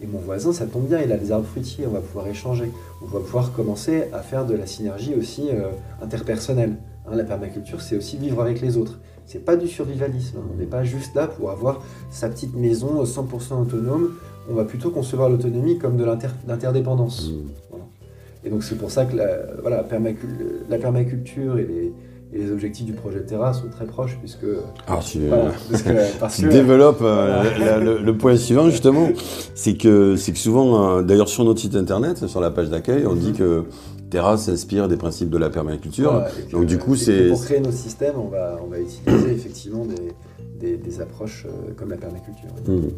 Et 0.00 0.06
mon 0.06 0.20
voisin, 0.20 0.52
ça 0.52 0.66
tombe 0.66 0.86
bien, 0.86 1.00
il 1.02 1.10
a 1.10 1.16
des 1.16 1.32
arbres 1.32 1.46
fruitiers, 1.46 1.86
on 1.88 1.90
va 1.90 2.00
pouvoir 2.00 2.28
échanger, 2.28 2.70
on 3.02 3.06
va 3.06 3.18
pouvoir 3.18 3.52
commencer 3.52 4.04
à 4.12 4.20
faire 4.20 4.46
de 4.46 4.54
la 4.54 4.66
synergie 4.66 5.12
aussi 5.18 5.48
euh, 5.50 5.70
interpersonnelle. 6.00 6.76
Hein, 7.06 7.16
la 7.16 7.24
permaculture, 7.24 7.80
c'est 7.80 7.96
aussi 7.96 8.16
vivre 8.16 8.40
avec 8.40 8.60
les 8.60 8.76
autres. 8.76 9.00
C'est 9.26 9.44
pas 9.44 9.56
du 9.56 9.68
survivalisme. 9.68 10.38
Hein. 10.38 10.46
On 10.52 10.58
n'est 10.58 10.66
pas 10.66 10.84
juste 10.84 11.14
là 11.14 11.26
pour 11.26 11.50
avoir 11.50 11.82
sa 12.10 12.28
petite 12.28 12.54
maison 12.54 13.02
100% 13.02 13.62
autonome. 13.62 14.14
On 14.50 14.54
va 14.54 14.64
plutôt 14.64 14.90
concevoir 14.90 15.30
l'autonomie 15.30 15.78
comme 15.78 15.96
de 15.96 16.04
l'interdépendance. 16.46 17.30
Mmh. 17.30 17.76
Et 18.44 18.50
donc 18.50 18.62
c'est 18.62 18.76
pour 18.76 18.90
ça 18.90 19.06
que 19.06 19.16
la, 19.16 19.38
voilà, 19.62 19.86
la 20.68 20.78
permaculture 20.78 21.58
et 21.58 21.64
les, 21.64 21.92
les, 22.34 22.50
objectifs 22.50 22.86
du 22.86 22.92
projet 22.92 23.22
Terra 23.22 23.52
sont 23.52 23.68
très 23.68 23.86
proches 23.86 24.18
puisque... 24.18 24.44
Alors 24.86 25.04
tu, 25.04 25.18
développes 26.48 27.02
euh, 27.02 28.00
le, 28.00 28.16
point 28.16 28.36
suivant 28.36 28.70
justement, 28.70 29.08
c'est 29.54 29.74
que, 29.74 30.14
que 30.14 30.38
souvent, 30.38 30.98
euh, 30.98 31.02
d'ailleurs 31.02 31.28
sur 31.28 31.44
notre 31.44 31.60
site 31.60 31.76
internet, 31.76 32.26
sur 32.26 32.40
la 32.40 32.50
page 32.50 32.70
d'accueil, 32.70 33.06
on 33.06 33.14
dit 33.14 33.30
mmh. 33.30 33.36
que 33.36 33.64
Terra 34.10 34.36
s'inspire 34.36 34.88
des 34.88 34.96
principes 34.96 35.30
de 35.30 35.38
la 35.38 35.50
permaculture. 35.50 36.24
Donc 36.52 36.66
du 36.66 36.78
coup, 36.78 36.96
c'est 36.96 37.28
pour 37.28 37.42
créer 37.42 37.60
nos 37.60 37.72
systèmes, 37.72 38.14
on 38.16 38.28
va, 38.28 38.58
on 38.64 38.68
va 38.68 38.78
utiliser 38.78 39.32
effectivement 39.32 39.84
des, 39.84 40.76
des, 40.76 41.00
approches 41.00 41.46
euh, 41.46 41.72
comme 41.76 41.90
la 41.90 41.96
permaculture. 41.96 42.48
Hmm. 42.66 42.88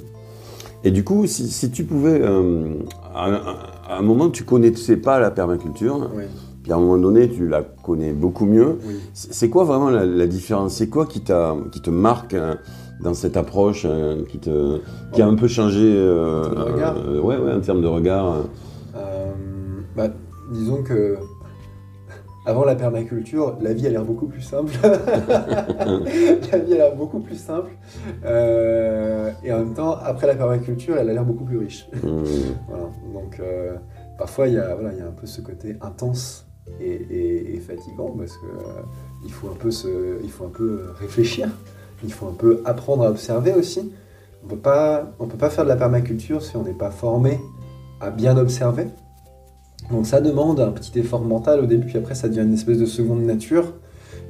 Et 0.85 0.91
du 0.91 1.05
coup, 1.05 1.27
si, 1.27 1.71
tu 1.71 1.85
pouvais, 1.85 2.21
euh, 2.21 2.75
à, 3.15 3.97
un 3.99 4.03
moment, 4.03 4.31
tu 4.31 4.45
connaissais 4.45 4.97
pas 4.97 5.19
la 5.19 5.31
permaculture, 5.31 6.11
puis 6.67 6.73
à 6.73 6.79
un 6.79 6.81
moment 6.81 6.99
donné, 6.99 7.29
tu 7.29 7.47
la 7.47 7.63
connais 7.63 8.13
beaucoup 8.13 8.45
mieux. 8.45 8.81
C'est 9.15 9.49
quoi 9.49 9.63
vraiment 9.63 9.89
la, 9.89 10.27
différence? 10.27 10.75
C'est 10.75 10.89
quoi 10.89 11.07
qui, 11.07 11.23
qui 11.23 11.81
te 11.81 11.91
marque 11.91 12.35
hein, 12.35 12.59
dans 13.01 13.15
cette 13.15 13.37
approche, 13.37 13.85
hein, 13.85 14.17
qui, 14.29 14.41
te, 14.41 14.81
qui 15.13 15.23
a 15.23 15.29
un 15.29 15.37
peu 15.37 15.47
changé 15.47 15.85
euh, 15.85 17.21
ouais, 17.21 17.37
ouais, 17.37 17.53
en 17.53 17.61
termes 17.61 17.83
de 17.83 17.87
regard 17.87 18.47
bah, 19.95 20.09
disons 20.51 20.83
que 20.83 21.19
avant 22.47 22.65
la 22.65 22.75
permaculture, 22.75 23.57
la 23.61 23.73
vie 23.73 23.87
a 23.87 23.91
l'air 23.91 24.05
beaucoup 24.05 24.27
plus 24.27 24.43
simple. 24.43 24.73
la 24.83 26.59
vie 26.59 26.73
a 26.73 26.77
l'air 26.77 26.97
beaucoup 26.97 27.21
plus 27.21 27.37
simple. 27.37 27.71
Euh, 28.25 29.31
et 29.45 29.53
en 29.53 29.59
même 29.59 29.75
temps, 29.75 29.97
après 30.03 30.27
la 30.27 30.35
permaculture, 30.35 30.97
elle 30.99 31.11
a 31.11 31.13
l'air 31.13 31.25
beaucoup 31.25 31.45
plus 31.45 31.59
riche. 31.59 31.89
Mmh. 32.03 32.25
Donc, 33.15 33.39
euh, 33.39 33.77
parfois, 34.19 34.49
il 34.49 34.55
voilà, 34.55 34.93
il 34.95 34.99
y 34.99 35.03
a 35.03 35.07
un 35.07 35.13
peu 35.13 35.27
ce 35.27 35.41
côté 35.41 35.77
intense 35.81 36.46
et, 36.81 37.61
fatigant 37.67 38.15
parce 38.17 38.37
qu'il 38.37 38.49
euh, 38.49 39.33
faut, 39.33 39.49
un 39.49 39.55
peu 39.55 39.71
il 40.23 40.31
faut 40.31 40.45
un 40.45 40.51
peu 40.51 40.87
réfléchir. 40.99 41.49
Il 42.05 42.13
faut 42.13 42.27
un 42.27 42.35
peu 42.35 42.61
apprendre 42.65 43.05
à 43.05 43.11
observer 43.11 43.55
aussi. 43.55 43.93
On 44.45 44.55
ne 44.55 44.57
peut 44.57 45.39
pas 45.39 45.51
faire 45.51 45.65
de 45.65 45.69
la 45.69 45.77
permaculture 45.77 46.43
si 46.43 46.57
on 46.57 46.63
n'est 46.63 46.75
pas 46.75 46.91
formé 46.91 47.41
à 48.01 48.11
bien 48.11 48.37
observer. 48.37 48.87
Donc 49.91 50.07
ça 50.07 50.21
demande 50.21 50.61
un 50.61 50.73
petit 50.73 50.99
effort 50.99 51.23
mental 51.23 51.61
au 51.61 51.67
début, 51.67 51.87
puis 51.87 51.99
après 51.99 52.15
ça 52.15 52.29
devient 52.29 52.43
une 52.43 52.55
espèce 52.55 52.79
de 52.79 52.87
seconde 52.87 53.23
nature. 53.23 53.73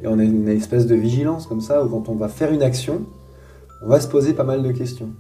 Et 0.03 0.07
on 0.07 0.19
a 0.19 0.25
une 0.25 0.49
espèce 0.49 0.87
de 0.87 0.95
vigilance 0.95 1.47
comme 1.47 1.61
ça, 1.61 1.85
où 1.85 1.89
quand 1.89 2.09
on 2.09 2.15
va 2.15 2.29
faire 2.29 2.53
une 2.53 2.63
action, 2.63 3.07
on 3.83 3.89
va 3.89 4.01
se 4.01 4.09
poser 4.09 4.35
pas 4.35 4.45
mal 4.45 4.63
de 4.63 4.73
questions. 4.73 5.11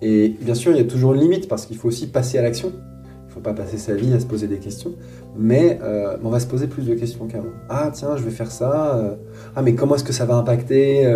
Et 0.00 0.36
bien 0.40 0.54
sûr, 0.54 0.72
il 0.72 0.78
y 0.78 0.80
a 0.80 0.84
toujours 0.84 1.14
une 1.14 1.20
limite, 1.20 1.48
parce 1.48 1.66
qu'il 1.66 1.76
faut 1.76 1.88
aussi 1.88 2.06
passer 2.06 2.38
à 2.38 2.42
l'action. 2.42 2.72
Il 2.72 3.26
ne 3.28 3.32
faut 3.32 3.40
pas 3.40 3.54
passer 3.54 3.78
sa 3.78 3.94
vie 3.94 4.12
à 4.12 4.20
se 4.20 4.26
poser 4.26 4.46
des 4.48 4.58
questions 4.58 4.92
mais 5.36 5.78
euh, 5.82 6.16
on 6.24 6.30
va 6.30 6.40
se 6.40 6.46
poser 6.46 6.66
plus 6.66 6.86
de 6.86 6.94
questions 6.94 7.26
qu'avant. 7.26 7.50
Ah 7.68 7.90
tiens, 7.92 8.16
je 8.16 8.22
vais 8.22 8.30
faire 8.30 8.50
ça. 8.50 8.96
Euh, 8.96 9.14
ah 9.54 9.62
mais 9.62 9.74
comment 9.74 9.94
est-ce 9.94 10.04
que 10.04 10.12
ça 10.12 10.24
va 10.24 10.34
impacter 10.34 11.06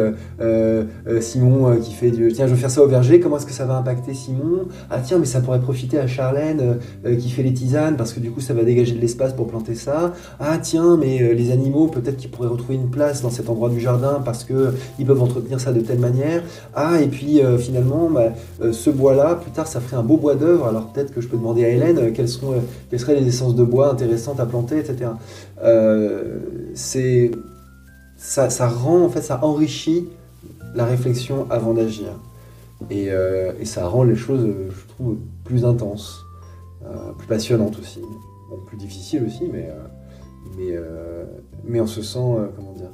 euh, 0.40 0.84
Simon 1.20 1.76
qui 1.76 1.92
fait 1.92 2.10
du... 2.10 2.32
Tiens, 2.32 2.46
je 2.46 2.54
vais 2.54 2.60
faire 2.60 2.70
ça 2.70 2.82
au 2.82 2.86
verger, 2.86 3.20
comment 3.20 3.36
est-ce 3.36 3.46
que 3.46 3.52
ça 3.52 3.66
va 3.66 3.76
impacter 3.76 4.14
Simon? 4.14 4.68
Ah 4.90 5.00
tiens, 5.02 5.18
mais 5.18 5.26
ça 5.26 5.40
pourrait 5.40 5.60
profiter 5.60 5.98
à 5.98 6.06
Charlène 6.06 6.78
qui 7.18 7.30
fait 7.30 7.42
les 7.42 7.52
tisanes 7.52 7.96
parce 7.96 8.12
que 8.12 8.20
du 8.20 8.30
coup 8.30 8.40
ça 8.40 8.54
va 8.54 8.62
dégager 8.62 8.94
de 8.94 9.00
l'espace 9.00 9.32
pour 9.32 9.46
planter 9.46 9.74
ça. 9.74 10.12
Ah 10.40 10.58
tiens, 10.58 10.96
mais 10.96 11.34
les 11.34 11.50
animaux, 11.50 11.88
peut-être 11.88 12.16
qu'ils 12.16 12.30
pourraient 12.30 12.48
retrouver 12.48 12.76
une 12.76 12.90
place 12.90 13.22
dans 13.22 13.30
cet 13.30 13.48
endroit 13.48 13.68
du 13.68 13.80
jardin 13.80 14.22
parce 14.24 14.44
qu'ils 14.44 15.06
peuvent 15.06 15.22
entretenir 15.22 15.60
ça 15.60 15.72
de 15.72 15.80
telle 15.80 15.98
manière. 15.98 16.42
Ah 16.74 17.00
et 17.00 17.08
puis 17.08 17.40
finalement, 17.58 18.08
bah, 18.10 18.32
ce 18.72 18.90
bois-là, 18.90 19.34
plus 19.36 19.50
tard 19.50 19.66
ça 19.66 19.80
ferait 19.80 19.96
un 19.96 20.02
beau 20.02 20.16
bois 20.16 20.34
d'œuvre. 20.34 20.66
Alors 20.66 20.88
peut-être 20.88 21.12
que 21.12 21.20
je 21.20 21.28
peux 21.28 21.36
demander 21.36 21.64
à 21.64 21.68
Hélène 21.68 22.12
quelles, 22.12 22.28
sont, 22.28 22.54
quelles 22.90 23.00
seraient 23.00 23.18
les 23.18 23.26
essences 23.26 23.54
de 23.54 23.64
bois 23.64 23.90
intéressantes 23.90 24.03
à 24.38 24.46
planter, 24.46 24.78
etc. 24.78 25.10
Euh, 25.62 26.38
c'est 26.74 27.30
ça, 28.16 28.48
rend 28.68 29.04
en 29.04 29.08
fait, 29.08 29.22
ça 29.22 29.44
enrichit 29.44 30.08
la 30.74 30.84
réflexion 30.84 31.46
avant 31.50 31.74
d'agir. 31.74 32.08
Et, 32.90 33.10
euh, 33.10 33.52
ça 33.64 33.86
rend 33.86 34.02
les 34.04 34.16
choses, 34.16 34.46
je 34.46 34.88
trouve, 34.94 35.16
plus 35.44 35.64
intenses, 35.64 36.24
euh, 36.84 37.12
plus 37.18 37.26
passionnantes 37.26 37.78
aussi. 37.78 38.00
Plus 38.66 38.76
difficiles 38.76 39.24
aussi, 39.24 39.44
mais, 39.52 39.68
mais, 40.56 40.78
mais 41.64 41.80
on 41.80 41.86
se 41.86 42.02
sent, 42.02 42.36
comment 42.56 42.72
dire. 42.72 42.90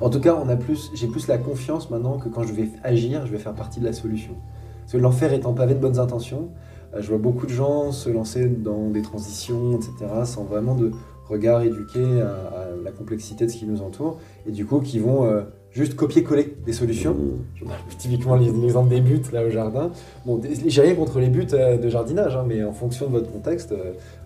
En 0.00 0.10
tout 0.10 0.20
cas, 0.20 0.34
on 0.34 0.48
a 0.48 0.56
plus, 0.56 0.90
j'ai 0.94 1.06
plus 1.06 1.26
la 1.28 1.38
confiance 1.38 1.88
maintenant 1.90 2.18
que 2.18 2.28
quand 2.28 2.42
je 2.42 2.52
vais 2.52 2.68
agir, 2.82 3.24
je 3.26 3.32
vais 3.32 3.38
faire 3.38 3.54
partie 3.54 3.80
de 3.80 3.86
la 3.86 3.94
solution. 3.94 4.34
Parce 4.80 4.92
que 4.92 4.98
l'enfer 4.98 5.32
étant 5.32 5.54
pavé 5.54 5.74
de 5.74 5.80
bonnes 5.80 5.98
intentions, 5.98 6.50
je 6.98 7.08
vois 7.08 7.18
beaucoup 7.18 7.46
de 7.46 7.52
gens 7.52 7.92
se 7.92 8.08
lancer 8.10 8.46
dans 8.46 8.88
des 8.90 9.02
transitions, 9.02 9.76
etc., 9.76 9.92
sans 10.24 10.44
vraiment 10.44 10.74
de 10.74 10.92
regard 11.28 11.62
éduqué 11.62 12.00
à, 12.22 12.68
la 12.84 12.92
complexité 12.92 13.46
de 13.46 13.50
ce 13.50 13.56
qui 13.56 13.66
nous 13.66 13.82
entoure, 13.82 14.18
et 14.46 14.52
du 14.52 14.64
coup 14.64 14.80
qui 14.80 14.98
vont 14.98 15.24
euh, 15.24 15.42
juste 15.72 15.94
copier-coller 15.94 16.56
des 16.64 16.72
solutions. 16.72 17.14
Mmh. 17.14 17.68
Typiquement 17.98 18.36
l'exemple 18.36 18.88
des 18.88 19.00
buts 19.00 19.22
là 19.32 19.44
au 19.44 19.50
jardin. 19.50 19.90
Bon, 20.24 20.40
j'ai 20.66 20.80
rien 20.80 20.94
contre 20.94 21.18
les 21.18 21.28
buts 21.28 21.46
euh, 21.52 21.76
de 21.76 21.88
jardinage, 21.88 22.36
hein, 22.36 22.44
mais 22.46 22.62
en 22.62 22.72
fonction 22.72 23.06
de 23.06 23.12
votre 23.12 23.30
contexte, 23.30 23.74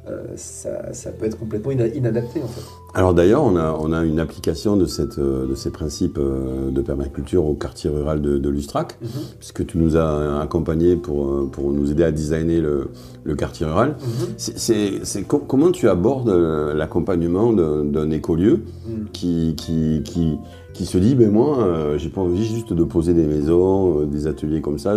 euh, 0.09 0.26
ça, 0.37 1.12
peut 1.12 1.26
être 1.26 1.38
complètement 1.38 1.73
inadapté 1.73 2.43
en 2.43 2.49
fait. 2.49 2.62
Alors 2.94 3.14
d'ailleurs, 3.14 3.44
on 3.44 3.56
a, 3.56 3.76
on 3.78 3.92
a 3.92 4.04
une 4.04 4.18
application 4.18 4.76
de, 4.76 4.87
cette, 4.87 5.18
euh, 5.18 5.47
de 5.47 5.54
ces 5.54 5.70
principes 5.70 6.18
euh, 6.18 6.70
de 6.70 6.80
permaculture 6.80 7.44
au 7.47 7.54
quartier 7.54 7.88
rural 7.88 8.20
de, 8.20 8.49
Lustrac, 8.49 8.99
mhm. 9.00 9.09
puisque 9.38 9.64
tu 9.64 9.78
nous 9.78 9.97
as 9.97 10.40
accompagnés 10.40 10.97
pour, 10.97 11.49
pour 11.50 11.73
nous 11.73 11.92
aider 11.92 12.02
à 12.02 12.11
designer 12.11 12.61
le, 12.61 12.88
le 13.23 13.35
quartier 13.37 13.66
rural. 13.66 13.97
Mhm. 14.00 14.35
C'est 14.37 15.23
comment 15.23 15.70
tu 15.70 15.88
abordes 15.88 16.31
l'accompagnement 16.31 17.53
d'un 17.53 18.11
écolieu 18.11 18.64
mhm. 18.88 19.07
qui, 19.12 19.55
qui, 19.57 20.03
qui 20.05 20.38
qui 20.81 20.87
se 20.87 20.96
dit, 20.96 21.14
ben 21.14 21.31
moi, 21.31 21.59
euh, 21.59 21.98
j'ai 21.98 22.09
pas 22.09 22.22
envie 22.22 22.42
juste 22.42 22.72
de 22.72 22.85
poser 22.85 23.12
des 23.12 23.26
maisons, 23.26 24.00
euh, 24.00 24.07
des 24.07 24.26
ateliers 24.26 24.62
comme 24.62 24.79
ça, 24.79 24.96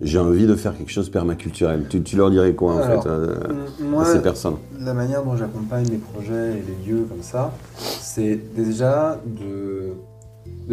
j'ai 0.00 0.18
envie 0.18 0.44
de 0.44 0.56
faire 0.56 0.76
quelque 0.76 0.90
chose 0.90 1.08
permaculturel. 1.08 1.84
Tu, 1.88 2.02
tu 2.02 2.16
leur 2.16 2.32
dirais 2.32 2.52
quoi 2.54 2.74
en 2.74 2.82
fait 2.82 3.08
à, 3.08 4.04
ces 4.06 4.22
personnes? 4.22 4.56
La 4.80 4.92
manière 4.92 5.22
dont 5.22 5.36
j'accompagne 5.36 5.86
les 5.86 5.98
projets 5.98 6.58
et 6.58 6.64
les 6.66 6.90
lieux 6.90 7.06
comme 7.08 7.22
ça, 7.22 7.29
c'est 7.76 8.36
déjà 8.54 9.20
de, 9.26 9.94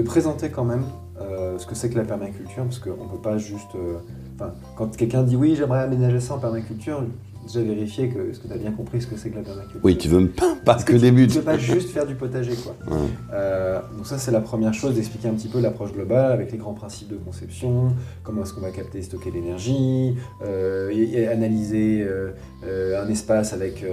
présenter 0.04 0.50
quand 0.50 0.66
même 0.66 0.86
euh, 1.20 1.58
ce 1.58 1.66
que 1.66 1.76
c'est 1.76 1.90
que 1.90 1.98
la 1.98 2.06
permaculture, 2.06 2.64
parce 2.64 2.80
qu'on 2.80 3.04
ne 3.04 3.10
peut 3.10 3.22
pas 3.22 3.38
juste... 3.38 3.76
quand 4.76 4.96
quelqu'un 4.96 5.24
dit 5.24 5.36
oui, 5.36 5.56
j'aimerais 5.56 5.82
aménager 5.82 6.20
ça 6.20 6.36
en 6.36 6.40
permaculture, 6.40 7.04
déjà 7.48 7.62
vérifier 7.62 8.10
que, 8.10 8.34
ce 8.34 8.40
que 8.40 8.48
tu 8.48 8.54
as 8.54 8.58
bien 8.58 8.72
compris 8.72 9.02
ce 9.02 9.08
que 9.08 9.18
c'est 9.18 9.30
que 9.30 9.38
la 9.38 9.42
permaculture. 9.42 9.80
Oui, 9.84 9.98
tu 9.98 10.08
veux 10.08 10.20
me 10.20 10.28
pas, 10.28 10.56
pas 10.64 10.76
que, 10.76 10.96
des 10.96 11.12
buts. 11.12 11.28
Tu 11.28 11.38
veux 11.38 11.44
pas 11.44 11.58
juste 11.58 11.90
faire 11.90 12.06
du 12.06 12.16
potager, 12.16 12.54
quoi. 12.56 12.76
Euh, 13.34 13.80
donc 13.96 14.06
ça, 14.06 14.18
c'est 14.18 14.32
la 14.32 14.42
première 14.42 14.74
chose, 14.74 14.96
d'expliquer 14.96 15.28
un 15.28 15.34
petit 15.34 15.48
peu 15.48 15.60
l'approche 15.60 15.94
globale 15.94 16.32
avec 16.32 16.52
les 16.52 16.58
grands 16.58 16.74
principes 16.74 17.10
de 17.10 17.18
conception, 17.18 17.94
comment 18.24 18.44
est-ce 18.44 18.54
qu'on 18.54 18.62
va 18.62 18.72
capter 18.72 19.00
et 19.00 19.02
stocker 19.02 19.32
l'énergie, 19.32 20.16
euh, 20.46 20.92
et, 20.92 21.28
analyser 21.28 22.06
euh, 22.06 23.02
un 23.02 23.08
espace 23.10 23.54
avec 23.54 23.86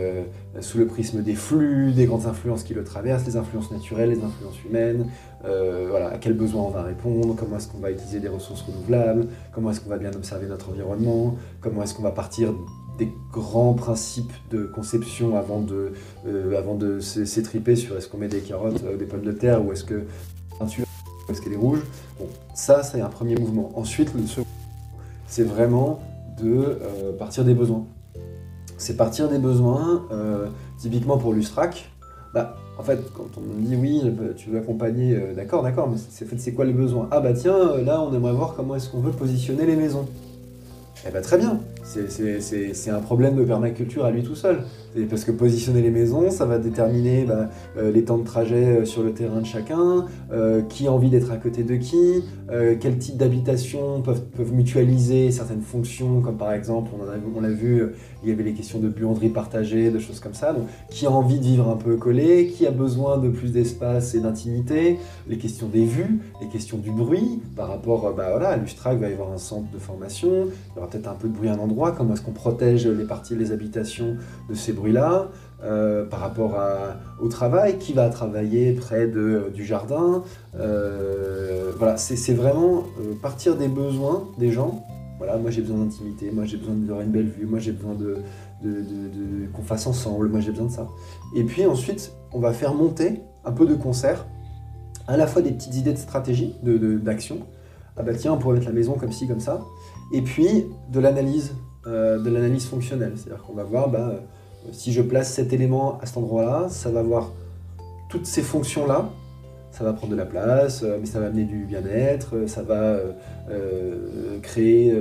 sous 0.61 0.79
le 0.79 0.87
prisme 0.87 1.23
des 1.23 1.35
flux, 1.35 1.93
des 1.93 2.07
grandes 2.07 2.27
influences 2.27 2.63
qui 2.63 2.75
le 2.75 2.85
traversent, 2.85 3.27
les 3.27 3.37
influences 3.37 3.71
naturelles, 3.71 4.11
les 4.11 4.23
influences 4.23 4.63
humaines, 4.69 5.07
voilà, 5.43 6.09
à 6.09 6.19
quels 6.19 6.35
besoins 6.35 6.63
on 6.63 6.71
va 6.71 6.83
répondre, 6.83 7.35
comment 7.37 7.57
est-ce 7.57 7.69
qu'on 7.69 7.79
va 7.79 7.91
utiliser 7.91 8.21
des 8.21 8.29
ressources 8.29 8.63
renouvelables, 8.63 9.27
comment 9.53 9.71
est-ce 9.71 9.81
qu'on 9.81 9.91
va 9.91 9.99
bien 9.99 10.13
observer 10.13 10.47
notre 10.47 10.71
environnement, 10.71 11.37
comment 11.61 11.83
est-ce 11.83 11.95
qu'on 11.95 12.03
va 12.03 12.13
partir 12.13 12.53
des 12.99 13.13
grands 13.33 13.75
principes 13.75 14.33
de 14.51 14.65
conception 14.65 15.37
avant 15.37 15.61
de, 15.61 15.93
euh, 16.27 16.59
avant 16.59 16.75
de 16.75 17.01
s'étriper 17.01 17.77
sur 17.77 17.97
est-ce 17.97 18.09
qu'on 18.09 18.19
met 18.19 18.29
des 18.29 18.41
carottes, 18.41 18.83
euh, 18.85 18.97
des 18.97 19.07
pommes 19.07 19.25
de 19.25 19.33
terre 19.33 19.65
ou 19.65 19.73
est-ce 19.73 19.85
que 19.85 20.05
est-ce 21.29 21.41
qu'elle 21.41 21.55
est 21.55 21.57
rouge. 21.57 21.81
Bon, 22.19 22.27
ça 22.55 22.83
c'est 22.83 23.01
un 23.01 23.09
premier 23.09 23.35
mouvement. 23.35 23.73
Ensuite, 23.75 24.15
le 24.15 24.27
second, 24.27 24.47
c'est 25.27 25.43
vraiment 25.43 26.01
de 26.41 26.47
euh, 26.47 27.13
partir 27.19 27.45
des 27.45 27.55
besoins. 27.55 27.85
C'est 28.77 28.97
partir 28.97 29.29
des 29.29 29.39
besoins, 29.39 30.03
typiquement 30.79 31.17
pour 31.17 31.33
l'Ustrac. 31.33 31.91
Bah, 32.35 32.57
en 32.77 32.83
fait, 32.83 33.01
quand 33.15 33.29
on 33.39 33.41
me 33.41 33.65
dit 33.65 33.77
oui, 33.77 34.03
tu 34.37 34.51
veux 34.51 34.59
accompagner, 34.59 35.17
d'accord, 35.35 35.63
d'accord, 35.63 35.89
mais 35.89 35.97
c'est 36.37 36.53
quoi 36.53 36.65
les 36.65 36.73
besoins 36.73 37.09
Ah 37.11 37.21
bah 37.21 37.33
tiens, 37.33 37.79
là 37.79 38.03
on 38.03 38.13
aimerait 38.13 38.33
voir 38.33 38.55
comment 38.55 38.75
est-ce 38.75 38.91
qu'on 38.91 39.01
veut 39.01 39.13
positionner 39.13 39.65
les 39.65 39.77
maisons. 39.77 40.07
Eh 41.07 41.11
bien 41.11 41.21
très 41.21 41.39
bien, 41.39 41.61
c'est 41.85 42.91
un 42.91 43.01
problème 43.01 43.37
de 43.37 43.45
permaculture 43.45 44.05
à 44.05 44.11
lui 44.11 44.23
tout 44.23 44.35
seul. 44.35 44.65
Parce 45.11 45.25
que 45.25 45.33
positionner 45.33 45.83
les 45.83 45.91
maisons, 45.91 46.31
ça 46.31 46.47
va 46.47 46.59
déterminer 46.59 47.25
bah, 47.25 47.51
euh, 47.77 47.91
les 47.91 48.05
temps 48.05 48.19
de 48.19 48.25
trajet 48.25 48.65
euh, 48.65 48.85
sur 48.85 49.03
le 49.03 49.13
terrain 49.13 49.41
de 49.41 49.47
chacun, 49.47 50.07
euh, 50.33 50.63
qui 50.63 50.87
a 50.87 50.93
envie 50.93 51.11
d'être 51.11 51.33
à 51.33 51.37
côté 51.37 51.65
de 51.65 51.75
qui, 51.77 52.23
quel 52.81 52.99
type 52.99 53.17
d'habitation 53.17 54.01
peuvent, 54.03 54.53
mutualiser 54.53 55.33
certaines 55.33 55.63
fonctions, 55.63 56.21
comme 56.21 56.37
par 56.37 56.53
exemple, 56.53 56.91
on 56.95 57.41
l'a 57.41 57.49
vu, 57.49 57.83
il 58.23 58.29
y 58.29 58.33
avait 58.33 58.45
les 58.45 58.53
questions 58.53 58.79
de 58.79 58.89
buanderie 58.89 59.31
partagée, 59.31 59.91
de 59.91 59.99
choses 59.99 60.21
comme 60.21 60.35
ça. 60.35 60.53
Donc, 60.53 60.67
qui 60.89 61.07
a 61.07 61.11
envie 61.11 61.39
de 61.39 61.45
vivre 61.45 61.69
un 61.69 61.77
peu 61.77 61.97
collé, 61.97 62.47
qui 62.47 62.67
a 62.67 62.71
besoin 62.71 63.19
de 63.19 63.29
plus 63.29 63.51
d'espace 63.51 64.15
et 64.15 64.21
d'intimité, 64.21 64.99
les 65.29 65.39
questions 65.39 65.67
des 65.67 65.85
vues, 65.85 66.21
les 66.41 66.49
questions 66.49 66.79
du 66.79 66.93
bruit, 66.93 67.41
par 67.57 67.69
rapport 67.69 68.13
bah, 68.15 68.29
voilà, 68.31 68.51
à 68.51 68.57
l'Ustrac, 68.57 68.95
il 68.95 69.01
va 69.01 69.09
y 69.09 69.13
avoir 69.15 69.33
un 69.33 69.39
centre 69.39 69.71
de 69.73 69.79
formation, 69.79 70.47
il 70.47 70.77
y 70.77 70.79
aura 70.79 70.89
peut-être 70.89 71.09
un 71.09 71.15
peu 71.15 71.29
de 71.29 71.35
bruit 71.35 71.49
à 71.49 71.55
un 71.55 71.59
endroit, 71.59 71.74
comment 71.75 72.15
est-ce 72.15 72.23
qu'on 72.23 72.33
protège 72.33 72.87
les 72.87 73.05
parties, 73.05 73.37
les 73.37 73.53
habitations 73.53 74.17
de 74.49 74.55
ces 74.55 74.73
bruits 74.73 74.93
là 74.93 75.29
euh, 75.65 76.05
par 76.05 76.21
rapport 76.21 76.59
au 77.21 77.29
travail, 77.29 77.79
qui 77.79 77.95
va 77.95 78.11
travailler 78.11 78.75
près 78.75 79.07
de, 79.07 79.51
du 79.55 79.65
jardin. 79.65 80.23
Euh, 80.59 81.73
voilà, 81.79 81.97
c'est 81.97 82.35
vraiment 82.35 82.85
euh, 83.01 83.15
partir 83.23 83.57
des 83.57 83.69
besoins 83.69 84.29
des 84.39 84.51
gens. 84.51 84.85
Voilà, 85.17 85.39
moi 85.39 85.51
j'ai 85.51 85.63
besoin 85.63 85.79
d'intimité, 85.79 86.31
moi 86.31 86.45
j'ai 86.45 86.59
besoin 86.59 86.75
d'avoir 86.75 87.01
une 87.01 87.13
belle 87.13 87.29
vue, 87.29 87.47
moi 87.47 87.61
j'ai 87.61 87.73
besoin 87.73 87.95
de, 87.95 88.19
qu'on 89.55 89.63
fasse 89.63 89.87
ensemble, 89.87 90.29
moi 90.29 90.41
j'ai 90.41 90.51
besoin 90.51 90.67
de 90.67 90.73
ça. 90.73 90.87
Et 91.35 91.45
puis 91.45 91.65
ensuite, 91.65 92.13
on 92.33 92.41
va 92.41 92.53
faire 92.53 92.75
monter 92.75 93.23
un 93.47 93.53
peu 93.53 93.65
de 93.65 93.75
concert, 93.75 94.27
à 95.07 95.17
la 95.17 95.27
fois 95.27 95.41
des 95.41 95.53
petites 95.53 95.77
idées 95.77 95.93
de 95.95 95.99
stratégie, 95.99 96.55
d'action. 96.63 97.39
ah 97.97 98.03
bah 98.03 98.13
tiens, 98.13 98.35
on 98.35 98.39
pourrait 98.39 98.57
mettre 98.57 98.67
la 98.67 98.75
maison 98.75 98.95
comme 98.95 99.13
ci, 99.13 99.27
comme 99.27 99.41
ça. 99.41 99.63
Et 100.13 100.21
puis 100.21 100.67
de 100.93 101.01
l'analyse, 101.01 101.55
de 101.87 102.31
l'analyse 102.31 102.67
fonctionnelle. 102.67 103.13
C'est-à-dire 103.17 103.43
qu'on 103.45 103.55
va 103.55 103.65
voir, 103.65 103.89
bah, 103.89 104.15
si 104.73 104.93
je 104.93 105.03
place 105.03 105.33
cet 105.33 105.53
élément 105.53 105.99
à 106.01 106.07
cet 106.07 106.17
endroit-là, 106.17 106.69
ça 106.69 106.91
va 106.91 107.01
avoir 107.01 107.33
toutes 108.09 108.27
ces 108.27 108.43
fonctions-là. 108.43 109.11
Ça 109.73 109.83
va 109.83 109.93
prendre 109.93 110.13
de 110.13 110.17
la 110.17 110.25
place, 110.25 110.85
euh, 110.85 110.99
mais 111.01 111.07
ça 111.07 111.19
va 111.19 111.27
amener 111.27 111.43
du 111.43 111.65
bien-être, 111.65 112.37
euh, 112.37 112.47
ça 112.47 112.63
va 112.63 112.97
euh, 113.51 114.39
créer 114.41 114.97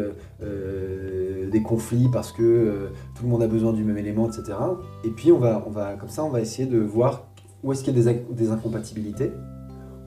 des 1.52 1.62
conflits 1.62 2.10
parce 2.12 2.32
que 2.32 2.90
tout 3.16 3.24
le 3.24 3.30
monde 3.30 3.44
a 3.44 3.48
besoin 3.48 3.72
du 3.72 3.84
même 3.84 3.98
élément, 3.98 4.28
etc. 4.28 4.58
Et 5.06 5.10
puis 5.10 5.32
on 5.32 5.38
va, 5.38 5.64
on 5.68 5.70
va, 5.70 5.94
comme 5.94 6.10
ça, 6.10 6.24
on 6.24 6.30
va 6.30 6.42
essayer 6.42 6.68
de 6.68 6.80
voir 6.80 7.28
où 7.64 7.72
est-ce 7.72 7.84
qu'il 7.84 7.96
y 7.96 8.10
a 8.10 8.14
des, 8.32 8.52
incompatibilités, 8.52 9.32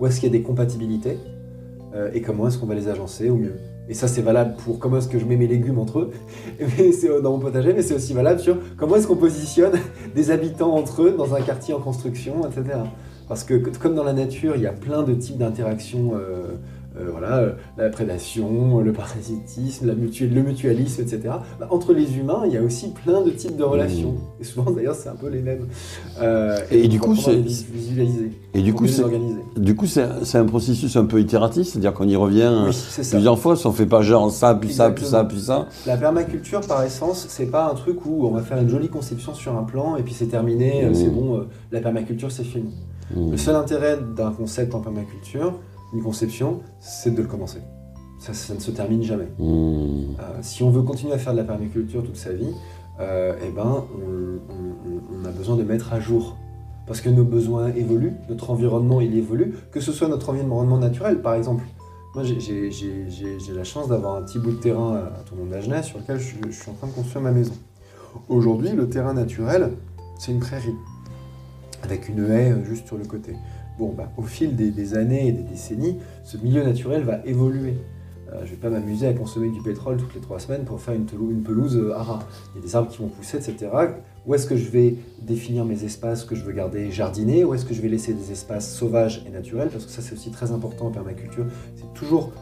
où 0.01 0.07
est-ce 0.07 0.19
qu'il 0.19 0.29
y 0.29 0.35
a 0.35 0.37
des 0.37 0.43
compatibilités, 0.43 1.17
et 2.13 2.21
comment 2.21 2.49
est-ce 2.49 2.59
qu'on 2.59 2.67
va 2.67 2.75
les 2.75 2.89
agencer 2.89 3.31
au 3.31 3.37
mieux. 3.37 3.55
Et 3.89 3.95
ça, 3.95 4.09
c'est 4.09 4.23
valable 4.23 4.57
pour 4.65 4.79
comment 4.79 4.99
est-ce 4.99 5.09
que 5.09 5.19
je 5.19 5.25
mets 5.25 5.37
mes 5.37 5.47
légumes 5.47 5.79
entre 5.79 6.01
eux, 6.01 6.11
c'est 6.93 7.23
dans 7.23 7.33
mon 7.33 7.39
potager, 7.39 7.73
mais 7.73 7.83
c'est 7.83 7.95
aussi 7.95 8.15
valable 8.15 8.41
sur 8.41 8.57
comment 8.77 8.97
est-ce 8.97 9.07
qu'on 9.07 9.17
positionne 9.17 9.73
des 10.15 10.31
habitants 10.31 10.75
entre 10.75 11.03
eux 11.03 11.15
dans 11.17 11.35
un 11.35 11.41
quartier 11.41 11.75
en 11.75 11.81
construction, 11.81 12.47
etc. 12.47 12.79
Parce 13.29 13.45
que 13.45 13.55
comme 13.55 13.95
dans 13.95 14.05
la 14.05 14.13
nature, 14.13 14.55
il 14.57 14.63
y 14.63 14.67
a 14.67 14.73
plein 14.73 15.03
de 15.03 15.15
types 15.15 15.39
d'interactions 15.39 16.13
euh, 16.15 16.55
euh, 16.99 17.09
voilà, 17.11 17.39
euh, 17.39 17.53
la 17.77 17.91
prédation, 17.91 18.81
le 18.81 18.93
parasitisme, 18.93 19.87
la 19.87 19.93
le 19.95 20.43
mutualisme, 20.43 21.03
etc. 21.03 21.21
Bah, 21.61 21.69
entre 21.71 21.93
les 21.93 22.17
humains, 22.17 22.43
il 22.47 22.53
y 22.53 22.57
a 22.57 22.63
aussi 22.63 22.91
plein 22.93 23.21
de 23.21 23.31
types 23.31 23.57
de 23.57 23.65
relations. 23.65 24.13
Mmh. 24.13 24.41
Et 24.41 24.45
souvent, 24.45 24.71
d'ailleurs, 24.71 24.95
c'est 24.95 25.11
un 25.11 25.15
peu 25.15 25.29
les 25.29 25.43
mêmes. 25.43 25.67
Euh, 26.23 26.59
et, 26.71 26.89
du 26.89 26.99
coup, 26.99 27.15
c'est 27.15 27.37
visualiser. 27.37 28.31
Et 28.55 28.63
du 28.63 28.73
coup, 28.73 28.87
c'est 28.87 29.03
du 29.57 29.77
coup, 29.77 29.87
c'est 29.87 30.39
un 30.39 30.45
processus 30.47 30.97
un 30.97 31.05
peu 31.05 31.21
itératif, 31.21 31.67
c'est-à-dire 31.67 31.93
qu'on 31.93 32.09
y 32.09 32.17
revient 32.17 32.71
plusieurs 33.11 33.39
fois, 33.39 33.57
si 33.57 33.67
on 33.67 33.73
fait 33.73 33.87
pas 33.87 34.01
genre 34.01 34.31
ça, 34.31 34.55
puis 34.55 34.73
ça, 34.73 34.91
puis 34.91 35.05
ça, 35.05 35.25
puis 35.25 35.41
ça. 35.41 35.67
La 35.87 35.97
permaculture, 35.97 36.61
par 36.61 36.83
essence, 36.83 37.27
c'est 37.29 37.51
pas 37.51 37.71
un 37.71 37.75
truc 37.75 38.07
où 38.07 38.27
on 38.27 38.31
va 38.31 38.43
faire 38.43 38.59
une 38.59 38.69
jolie 38.69 38.89
conception 38.89 39.35
sur 39.35 39.57
un 39.57 39.65
plan 39.65 39.97
et 39.97 40.03
puis 40.03 40.15
c'est 40.15 40.27
terminé, 40.27 40.89
c'est 40.95 41.09
mmh. 41.09 41.15
bon, 41.15 41.47
la 41.73 41.81
permaculture, 41.81 42.31
c'est 42.33 42.45
fini. 42.45 42.75
Mmh. 43.15 43.33
Le 43.33 43.37
seul 43.37 43.55
intérêt 43.55 43.99
d'un 44.17 44.31
concept 44.31 44.75
en 44.75 44.81
permaculture, 44.81 45.55
conception, 46.03 46.61
c'est 46.81 47.15
de 47.15 47.23
le 47.23 47.29
commencer. 47.29 47.61
Ça, 48.19 48.55
ne 48.55 48.61
se 48.61 48.71
termine 48.71 49.03
jamais. 49.03 49.29
Hmm. 49.39 50.15
Euh, 50.19 50.39
si 50.41 50.63
on 50.63 50.71
veut 50.71 50.83
continuer 50.83 51.13
à 51.13 51.19
faire 51.19 51.33
de 51.33 51.39
la 51.39 51.45
permaculture 51.45 52.03
toute 52.03 52.17
sa 52.17 52.33
vie, 52.33 52.53
euh, 52.99 53.35
eh 53.45 53.51
ben, 53.51 53.85
on, 53.95 55.25
a 55.25 55.31
besoin 55.31 55.57
de 55.57 55.63
mettre 55.63 55.93
à 55.93 56.01
jour. 56.01 56.37
Parce 56.87 57.01
que 57.01 57.09
nos 57.09 57.25
besoins 57.25 57.69
évoluent, 57.75 58.15
notre 58.29 58.51
environnement 58.51 59.01
il 59.01 59.17
évolue, 59.19 59.55
que 59.73 59.81
ce 59.81 59.93
soit 59.93 60.09
notre 60.09 60.31
environnement 60.31 60.79
naturel 60.79 61.21
par 61.21 61.35
exemple. 61.35 61.65
Moi 62.15 62.23
j'ai 62.25 62.71
la 63.55 63.65
chance 63.65 63.89
d'avoir 63.89 64.15
un 64.17 64.23
petit 64.23 64.39
bout 64.39 64.53
de 64.53 64.57
terrain 64.57 64.95
à 64.95 65.23
tout 65.25 65.35
le 65.35 65.43
monde 65.43 65.51
d'Agenais 65.51 65.83
sur 65.83 65.99
lequel 65.99 66.21
je, 66.21 66.37
je 66.47 66.53
suis 66.53 66.71
en 66.71 66.75
train 66.75 66.87
de 66.87 66.93
construire 66.93 67.23
ma 67.23 67.33
maison. 67.33 67.55
Aujourd'hui, 68.29 68.71
le 68.71 68.89
terrain 68.89 69.15
naturel, 69.15 69.73
c'est 70.19 70.33
une 70.33 70.41
prairie, 70.41 70.75
avec 71.83 72.09
une 72.09 72.25
haie 72.31 72.55
juste 72.65 72.87
sur 72.87 72.97
le 72.97 73.05
côté. 73.05 73.35
Bon, 73.79 73.93
bah, 73.93 74.11
au 74.17 74.23
fil 74.23 74.57
des, 74.57 74.95
années 74.95 75.29
et 75.29 75.33
des 75.33 75.43
décennies, 75.43 75.99
ce 76.25 76.39
milieu 76.39 76.63
naturel 76.63 77.03
va 77.03 77.21
évoluer. 77.27 77.75
Euh, 78.33 78.41
je 78.41 78.51
ne 78.51 78.51
vais 78.51 78.57
pas 78.57 78.71
m'amuser 78.71 79.07
à 79.07 79.13
consommer 79.13 79.51
du 79.51 79.61
pétrole 79.61 79.99
toutes 79.99 80.15
les 80.15 80.21
trois 80.21 80.41
semaines 80.41 80.65
pour 80.65 80.81
faire 80.81 80.95
une, 80.95 81.05
pelouse 81.05 81.77
euh, 81.77 81.95
à 81.95 82.21
Il 82.55 82.59
y 82.59 82.65
a 82.65 82.67
des 82.67 82.75
arbres 82.75 82.91
qui 82.91 82.99
vont 82.99 83.09
pousser, 83.09 83.37
etc. 83.37 83.69
Où 84.25 84.35
est-ce 84.35 84.47
que 84.47 84.57
je 84.57 84.69
vais 84.71 84.97
définir 85.21 85.65
mes 85.65 85.85
espaces 85.85 86.25
que 86.25 86.35
je 86.35 86.43
veux 86.43 86.53
garder 86.53 86.91
jardinés? 86.91 87.45
Où 87.45 87.55
est-ce 87.55 87.67
que 87.67 87.75
je 87.75 87.83
vais 87.83 87.89
laisser 87.89 88.15
des 88.15 88.33
espaces 88.33 88.75
sauvages 88.75 89.25
et 89.29 89.31
naturels? 89.31 89.69
Parce 89.69 89.85
que 89.85 89.93
ça, 89.93 90.01
c'est 90.01 90.15
aussi 90.15 90.31
très 90.31 90.53
important 90.53 90.87
en 90.87 90.91
permaculture. 90.91 91.45
C'est 91.77 91.93
toujours 91.95 92.33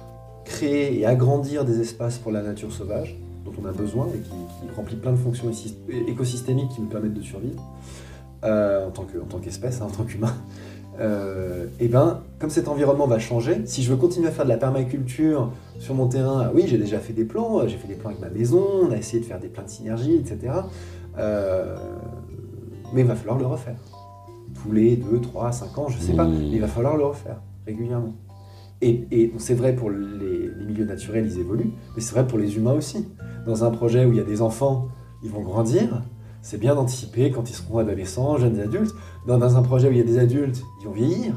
créer 0.44 1.01
et 1.01 1.07
agrandir 1.07 1.64
des 1.64 1.81
espaces 1.81 2.18
pour 2.18 2.31
la 2.31 2.42
nature 2.42 2.73
sauvage 2.73 3.18
dont 3.44 3.53
on 3.61 3.66
a 3.66 3.73
besoin 3.73 4.09
et 4.14 4.18
qui, 4.18 4.31
remplit 4.77 4.97
plein 4.97 5.12
de 5.12 5.16
fonctions 5.16 5.51
écosystémiques 6.09 6.70
qui 6.70 6.81
nous 6.81 6.88
permettent 6.88 7.14
de 7.14 7.23
survivre 7.23 7.62
euh, 8.42 8.88
en 8.88 8.90
tant 8.90 9.38
qu'espèce, 9.38 9.81
hein, 9.81 9.87
en 9.87 9.90
tant 9.90 10.05
qu'humain 10.05 10.35
euh, 11.00 11.66
eh 11.80 11.88
ben, 11.88 12.22
comme 12.38 12.50
cet 12.50 12.68
environnement 12.68 13.07
va 13.07 13.18
changer, 13.18 13.62
si 13.64 13.83
je 13.83 13.90
veux 13.90 13.96
continuer 13.96 14.28
à 14.28 14.30
faire 14.30 14.44
de 14.44 14.50
la 14.50 14.57
permaculture 14.57 15.50
sur 15.78 15.94
mon 15.94 16.07
terrain, 16.07 16.50
oui, 16.54 16.64
j'ai 16.66 16.78
déjà 16.78 16.98
fait 16.98 17.12
des 17.12 17.24
plans, 17.24 17.66
j'ai 17.66 17.76
fait 17.76 17.88
des 17.88 17.94
plans 17.94 18.11
avec 18.11 18.20
ma 18.20 18.30
maison, 18.30 18.64
on 18.83 18.92
a 18.92 18.96
essayé 18.96 19.20
de 19.20 19.26
faire 19.26 19.40
des 19.40 19.48
plans 19.48 19.64
de 19.64 19.68
synergie, 19.68 20.14
etc. 20.14 20.52
Euh, 21.18 21.76
mais 22.92 23.00
il 23.00 23.07
va 23.07 23.16
falloir 23.16 23.38
le 23.38 23.46
refaire. 23.46 23.76
Tous 24.62 24.70
les 24.70 24.96
2, 24.96 25.20
3, 25.20 25.50
5 25.50 25.78
ans, 25.78 25.88
je 25.88 25.96
ne 25.96 26.02
sais 26.02 26.12
pas, 26.14 26.26
mais 26.26 26.48
il 26.48 26.61
va 26.61 26.68
falloir 26.68 26.96
le 26.96 27.04
refaire 27.04 27.40
régulièrement. 27.66 28.14
Et, 28.80 29.33
c'est 29.38 29.54
vrai 29.54 29.74
pour 29.74 29.90
les, 29.90 29.98
les, 29.98 30.64
milieux 30.66 30.85
naturels, 30.85 31.26
ils 31.26 31.40
évoluent, 31.40 31.72
mais 31.96 32.02
c'est 32.02 32.12
vrai 32.12 32.26
pour 32.26 32.38
les 32.38 32.57
humains 32.57 32.74
aussi. 32.74 33.09
Dans 33.46 33.64
un 33.64 33.70
projet 33.70 34.04
où 34.04 34.12
il 34.12 34.16
y 34.16 34.20
a 34.20 34.24
des 34.24 34.42
enfants, 34.42 34.88
ils 35.22 35.30
vont 35.30 35.40
grandir, 35.40 36.02
c'est 36.44 36.59
bien 36.59 36.74
d'anticiper 36.74 37.30
quand 37.30 37.48
ils 37.48 37.54
seront 37.54 37.78
adolescents, 37.78 38.37
jeunes 38.37 38.61
adultes. 38.61 38.94
Dans, 39.26 39.57
un 39.57 39.62
projet 39.62 39.88
où 39.88 39.92
il 39.92 39.96
y 39.96 40.00
a 40.02 40.04
des 40.04 40.18
adultes, 40.18 40.62
ils 40.80 40.87
vont 40.87 40.92
vieillir. 40.92 41.35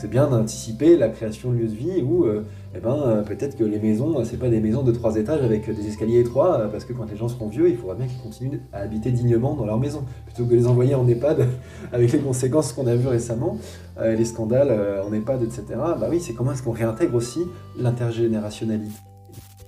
C'est 0.00 0.08
bien 0.08 0.26
d'anticiper 0.26 0.96
la 0.96 1.10
création 1.10 1.52
de 1.52 1.58
lieux 1.58 1.68
de 1.68 1.74
vie 1.74 2.02
où 2.02 2.24
euh, 2.24 2.46
eh 2.74 2.78
ben, 2.78 2.94
euh, 2.94 3.22
peut-être 3.22 3.58
que 3.58 3.64
les 3.64 3.78
maisons, 3.78 4.24
c'est 4.24 4.38
pas 4.38 4.48
des 4.48 4.60
maisons 4.60 4.82
de 4.82 4.92
trois 4.92 5.16
étages 5.16 5.42
avec 5.42 5.68
des 5.68 5.86
escaliers 5.86 6.20
étroits, 6.20 6.60
euh, 6.60 6.68
parce 6.68 6.86
que 6.86 6.94
quand 6.94 7.04
les 7.10 7.16
gens 7.16 7.28
seront 7.28 7.48
vieux, 7.48 7.68
il 7.68 7.76
faudra 7.76 7.94
bien 7.94 8.06
qu'ils 8.06 8.22
continuent 8.22 8.60
à 8.72 8.78
habiter 8.78 9.10
dignement 9.10 9.54
dans 9.54 9.66
leur 9.66 9.78
maison, 9.78 10.04
plutôt 10.24 10.44
que 10.44 10.50
de 10.50 10.56
les 10.56 10.66
envoyer 10.66 10.94
en 10.94 11.06
EHPAD 11.06 11.46
avec 11.92 12.10
les 12.12 12.20
conséquences 12.20 12.72
qu'on 12.72 12.86
a 12.86 12.94
vues 12.94 13.08
récemment, 13.08 13.58
les 14.00 14.24
scandales 14.24 15.02
en 15.06 15.12
EHPAD, 15.12 15.42
etc. 15.42 15.64
Bah 15.76 16.06
oui, 16.08 16.20
c'est 16.20 16.32
comment 16.32 16.52
est-ce 16.52 16.62
qu'on 16.62 16.70
réintègre 16.70 17.16
aussi 17.16 17.40
l'intergénérationnalité 17.76 18.94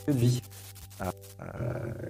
de 0.07 0.13
vie. 0.13 0.41
Euh, 1.03 1.45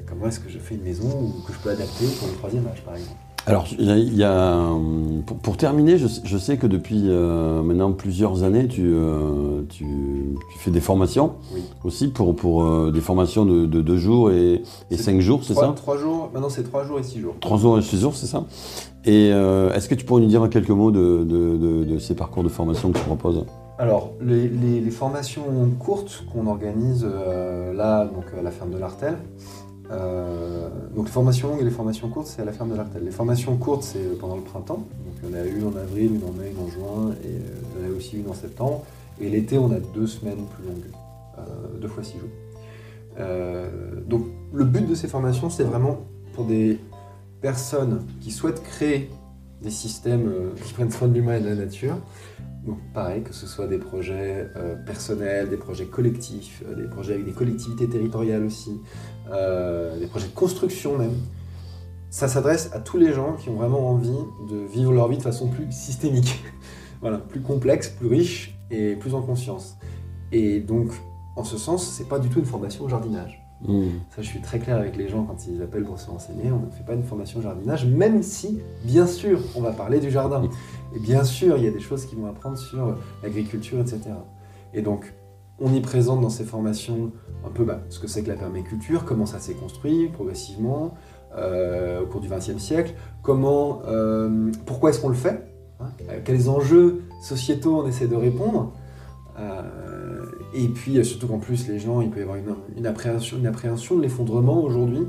comment 0.08 0.26
est-ce 0.26 0.40
que 0.40 0.48
je 0.48 0.58
fais 0.58 0.74
une 0.74 0.82
maison 0.82 1.32
que 1.46 1.52
je 1.52 1.58
peux 1.58 1.70
adapter 1.70 2.06
pour 2.18 2.28
le 2.28 2.34
troisième 2.34 2.66
âge, 2.66 2.82
par 2.84 2.94
exemple? 2.94 3.16
Alors, 3.46 3.66
il 3.78 4.14
y 4.14 4.22
a, 4.22 4.68
pour, 5.42 5.56
terminer, 5.56 5.96
je, 5.96 6.38
sais 6.38 6.58
que 6.58 6.66
depuis 6.66 7.04
euh, 7.06 7.62
maintenant 7.62 7.90
plusieurs 7.92 8.42
années, 8.42 8.68
tu, 8.68 8.82
euh, 8.84 9.62
tu, 9.70 9.86
fais 10.58 10.70
des 10.70 10.80
formations 10.80 11.36
aussi 11.82 12.08
pour, 12.08 12.36
pour 12.36 12.92
des 12.92 13.00
formations 13.00 13.46
de, 13.46 13.64
deux 13.64 13.96
jours 13.96 14.30
et, 14.30 14.62
et 14.90 14.96
cinq 14.98 15.20
jours, 15.20 15.42
c'est 15.42 15.54
ça? 15.54 15.72
Trois 15.74 15.96
jours, 15.96 16.30
maintenant 16.34 16.50
c'est 16.50 16.64
trois 16.64 16.84
jours 16.84 16.98
et 16.98 17.02
six 17.02 17.18
jours. 17.18 17.34
Trois 17.40 17.56
jours 17.56 17.78
et 17.78 17.82
six 17.82 17.98
jours, 17.98 18.14
c'est 18.14 18.26
ça? 18.26 18.44
Et 19.06 19.28
est-ce 19.28 19.88
que 19.88 19.94
tu 19.94 20.04
pourrais 20.04 20.20
nous 20.20 20.28
dire 20.28 20.46
quelques 20.50 20.68
mots 20.68 20.90
de, 20.90 21.24
de, 21.24 21.98
ces 21.98 22.14
parcours 22.14 22.44
de 22.44 22.50
formation 22.50 22.92
que 22.92 22.98
tu 22.98 23.04
proposes? 23.04 23.46
Alors, 23.80 24.12
les, 24.20 24.90
formations 24.90 25.70
courtes 25.78 26.26
qu'on 26.30 26.46
organise 26.46 27.06
euh, 27.10 27.72
là, 27.72 28.04
donc 28.04 28.26
à 28.38 28.42
la 28.42 28.50
ferme 28.50 28.72
de 28.72 28.76
l'Artel, 28.76 29.16
euh, 29.90 30.68
donc 30.94 31.06
les 31.06 31.10
formations 31.10 31.48
longues 31.48 31.62
et 31.62 31.64
les 31.64 31.70
formations 31.70 32.10
courtes, 32.10 32.26
c'est 32.26 32.42
à 32.42 32.44
la 32.44 32.52
ferme 32.52 32.68
de 32.68 32.76
l'Artel. 32.76 33.02
Les 33.06 33.10
formations 33.10 33.56
courtes, 33.56 33.82
c'est 33.82 34.18
pendant 34.18 34.36
le 34.36 34.42
printemp. 34.42 34.80
Donc 34.80 35.14
il 35.22 35.30
y 35.30 35.32
en 35.32 35.34
a 35.34 35.46
une 35.46 35.66
en 35.66 35.74
avril, 35.76 36.14
une 36.16 36.24
en 36.28 36.32
mai, 36.32 36.52
une 36.54 36.62
en 36.62 36.68
juin, 36.68 37.14
et 37.24 37.28
euh, 37.28 37.88
en 37.88 37.90
a 37.90 37.96
aussi 37.96 38.18
une 38.18 38.28
en 38.28 38.34
septembre. 38.34 38.84
Et 39.18 39.30
l'été, 39.30 39.56
on 39.56 39.72
a 39.72 39.80
deux 39.94 40.06
semaines 40.06 40.44
plus 40.54 40.68
longues, 40.68 41.80
deux 41.80 41.88
fois 41.88 42.02
six 42.02 42.18
jours. 42.18 42.28
donc 44.06 44.26
le 44.52 44.64
but 44.64 44.86
de 44.86 44.94
ces 44.94 45.08
formations, 45.08 45.48
c'est 45.48 45.64
vraiment 45.64 46.00
pour 46.34 46.44
des 46.44 46.78
personnes 47.40 48.04
qui 48.20 48.30
souhaitent 48.30 48.62
créer 48.62 49.10
des 49.62 49.70
systèmes 49.70 50.32
qui 50.64 50.72
prennent 50.72 50.90
soin 50.90 51.08
de 51.08 51.14
l'humain 51.14 51.36
et 51.36 51.40
de 51.40 51.48
la 51.48 51.54
nature, 51.54 51.98
donc 52.64 52.78
pareil, 52.92 53.22
que 53.22 53.32
ce 53.32 53.46
soit 53.46 53.66
des 53.66 53.78
projets 53.78 54.50
euh, 54.56 54.76
personnels, 54.76 55.48
des 55.48 55.56
projets 55.56 55.86
collectifs, 55.86 56.62
euh, 56.68 56.74
des 56.74 56.88
projets 56.88 57.14
avec 57.14 57.24
des 57.24 57.32
collectivités 57.32 57.88
territoriales 57.88 58.44
aussi, 58.44 58.80
euh, 59.30 59.98
des 59.98 60.06
projets 60.06 60.28
de 60.28 60.34
construction 60.34 60.98
même. 60.98 61.14
Ça 62.10 62.28
s'adresse 62.28 62.70
à 62.74 62.80
tous 62.80 62.98
les 62.98 63.12
gens 63.12 63.34
qui 63.34 63.48
ont 63.48 63.54
vraiment 63.54 63.88
envie 63.88 64.10
de 64.50 64.56
vivre 64.56 64.92
leur 64.92 65.08
vie 65.08 65.16
de 65.16 65.22
façon 65.22 65.48
plus 65.48 65.70
systémique, 65.72 66.44
plus 67.28 67.40
complexe, 67.40 67.88
plus 67.88 68.08
riche 68.08 68.58
et 68.70 68.96
plus 68.96 69.14
en 69.14 69.22
conscience. 69.22 69.76
Et 70.32 70.60
donc, 70.60 70.90
en 71.36 71.44
ce 71.44 71.56
sens, 71.56 71.88
c'est 71.88 72.08
pas 72.08 72.18
du 72.18 72.28
tout 72.28 72.40
une 72.40 72.46
formation 72.46 72.84
au 72.84 72.88
jardinage. 72.88 73.39
Mmh. 73.62 73.88
Ça, 74.10 74.22
je 74.22 74.26
suis 74.26 74.40
très 74.40 74.58
clair 74.58 74.76
avec 74.76 74.96
les 74.96 75.08
gens 75.08 75.24
quand 75.24 75.46
ils 75.46 75.62
appellent 75.62 75.84
pour 75.84 75.98
se 75.98 76.10
renseigner. 76.10 76.50
On 76.50 76.66
ne 76.66 76.70
fait 76.70 76.84
pas 76.84 76.94
une 76.94 77.04
formation 77.04 77.42
jardinage, 77.42 77.86
même 77.86 78.22
si, 78.22 78.60
bien 78.84 79.06
sûr, 79.06 79.40
on 79.54 79.60
va 79.60 79.72
parler 79.72 80.00
du 80.00 80.10
jardin. 80.10 80.42
Et 80.96 80.98
bien 80.98 81.24
sûr, 81.24 81.56
il 81.58 81.64
y 81.64 81.68
a 81.68 81.70
des 81.70 81.80
choses 81.80 82.06
qui 82.06 82.16
vont 82.16 82.26
apprendre 82.26 82.58
sur 82.58 82.96
l'agriculture, 83.22 83.80
etc. 83.80 84.00
Et 84.72 84.82
donc, 84.82 85.12
on 85.60 85.72
y 85.74 85.80
présente 85.80 86.20
dans 86.20 86.30
ces 86.30 86.44
formations 86.44 87.12
un 87.44 87.50
peu 87.50 87.64
bah, 87.64 87.80
ce 87.90 87.98
que 87.98 88.06
c'est 88.06 88.22
que 88.22 88.28
la 88.28 88.36
permaculture, 88.36 89.04
comment 89.04 89.26
ça 89.26 89.38
s'est 89.38 89.54
construit 89.54 90.08
progressivement 90.08 90.94
euh, 91.36 92.02
au 92.02 92.06
cours 92.06 92.20
du 92.20 92.28
XXe 92.28 92.58
siècle, 92.58 92.94
comment, 93.22 93.82
euh, 93.86 94.50
pourquoi 94.66 94.90
est-ce 94.90 95.00
qu'on 95.00 95.10
le 95.10 95.14
fait, 95.14 95.54
hein, 95.80 95.90
quels 96.24 96.48
enjeux 96.48 97.02
sociétaux 97.22 97.82
on 97.82 97.86
essaie 97.86 98.08
de 98.08 98.16
répondre. 98.16 98.72
Euh, 99.40 100.26
et 100.54 100.68
puis 100.68 101.04
surtout 101.04 101.26
qu'en 101.26 101.38
plus 101.38 101.68
les 101.68 101.78
gens, 101.78 102.00
il 102.00 102.10
peut 102.10 102.20
y 102.20 102.22
avoir 102.22 102.36
une 102.76 102.86
appréhension, 102.86 103.38
une 103.38 103.46
appréhension 103.46 103.96
de 103.96 104.02
l'effondrement 104.02 104.62
aujourd'hui. 104.62 105.06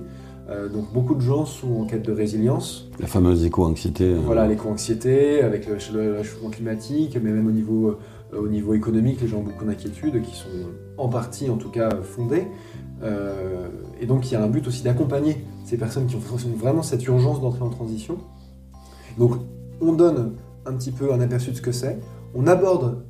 Euh, 0.51 0.67
donc 0.67 0.91
beaucoup 0.91 1.15
de 1.15 1.21
gens 1.21 1.45
sont 1.45 1.81
en 1.81 1.85
quête 1.85 2.03
de 2.03 2.11
résilience. 2.11 2.89
La 2.99 3.07
fameuse 3.07 3.45
éco-anxiété. 3.45 4.05
Euh. 4.05 4.19
Voilà, 4.23 4.47
l'éco-anxiété 4.47 5.41
avec 5.41 5.67
le, 5.67 6.17
réchauffement 6.17 6.49
climatique, 6.49 7.17
mais 7.21 7.31
même 7.31 7.47
au 7.47 7.51
niveau, 7.51 7.97
euh, 8.33 8.41
au 8.41 8.47
niveau 8.47 8.73
économique, 8.73 9.21
les 9.21 9.27
gens 9.27 9.37
ont 9.37 9.43
beaucoup 9.43 9.65
d'inquiétudes 9.65 10.21
qui 10.21 10.35
sont 10.35 10.49
en 10.97 11.09
partie 11.09 11.49
en 11.49 11.57
tout 11.57 11.69
cas 11.69 11.89
fondées. 12.01 12.47
et 13.99 14.05
donc 14.05 14.29
il 14.29 14.33
y 14.33 14.37
a 14.37 14.43
un 14.43 14.47
but 14.47 14.67
aussi 14.67 14.83
d'accompagner 14.83 15.37
ces 15.65 15.77
personnes 15.77 16.05
qui 16.05 16.15
ont 16.15 16.21
vraiment 16.55 16.83
cette 16.83 17.05
urgence 17.05 17.41
d'entrer 17.41 17.63
en 17.63 17.69
transition. 17.69 18.17
Donc 19.17 19.33
on 19.79 19.93
donne 19.93 20.33
un 20.65 20.73
petit 20.73 20.91
peu 20.91 21.11
un 21.13 21.21
aperçu 21.21 21.51
de 21.51 21.55
ce 21.55 21.61
que 21.61 21.71
c'est. 21.71 21.97
On 22.33 22.47
aborde 22.47 23.03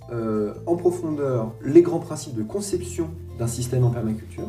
en 0.66 0.76
profondeur 0.76 1.54
les 1.64 1.82
grands 1.82 2.00
principes 2.00 2.36
de 2.36 2.44
conception 2.44 3.10
d'un 3.38 3.48
système 3.48 3.84
en 3.84 3.90
permaculture. 3.90 4.48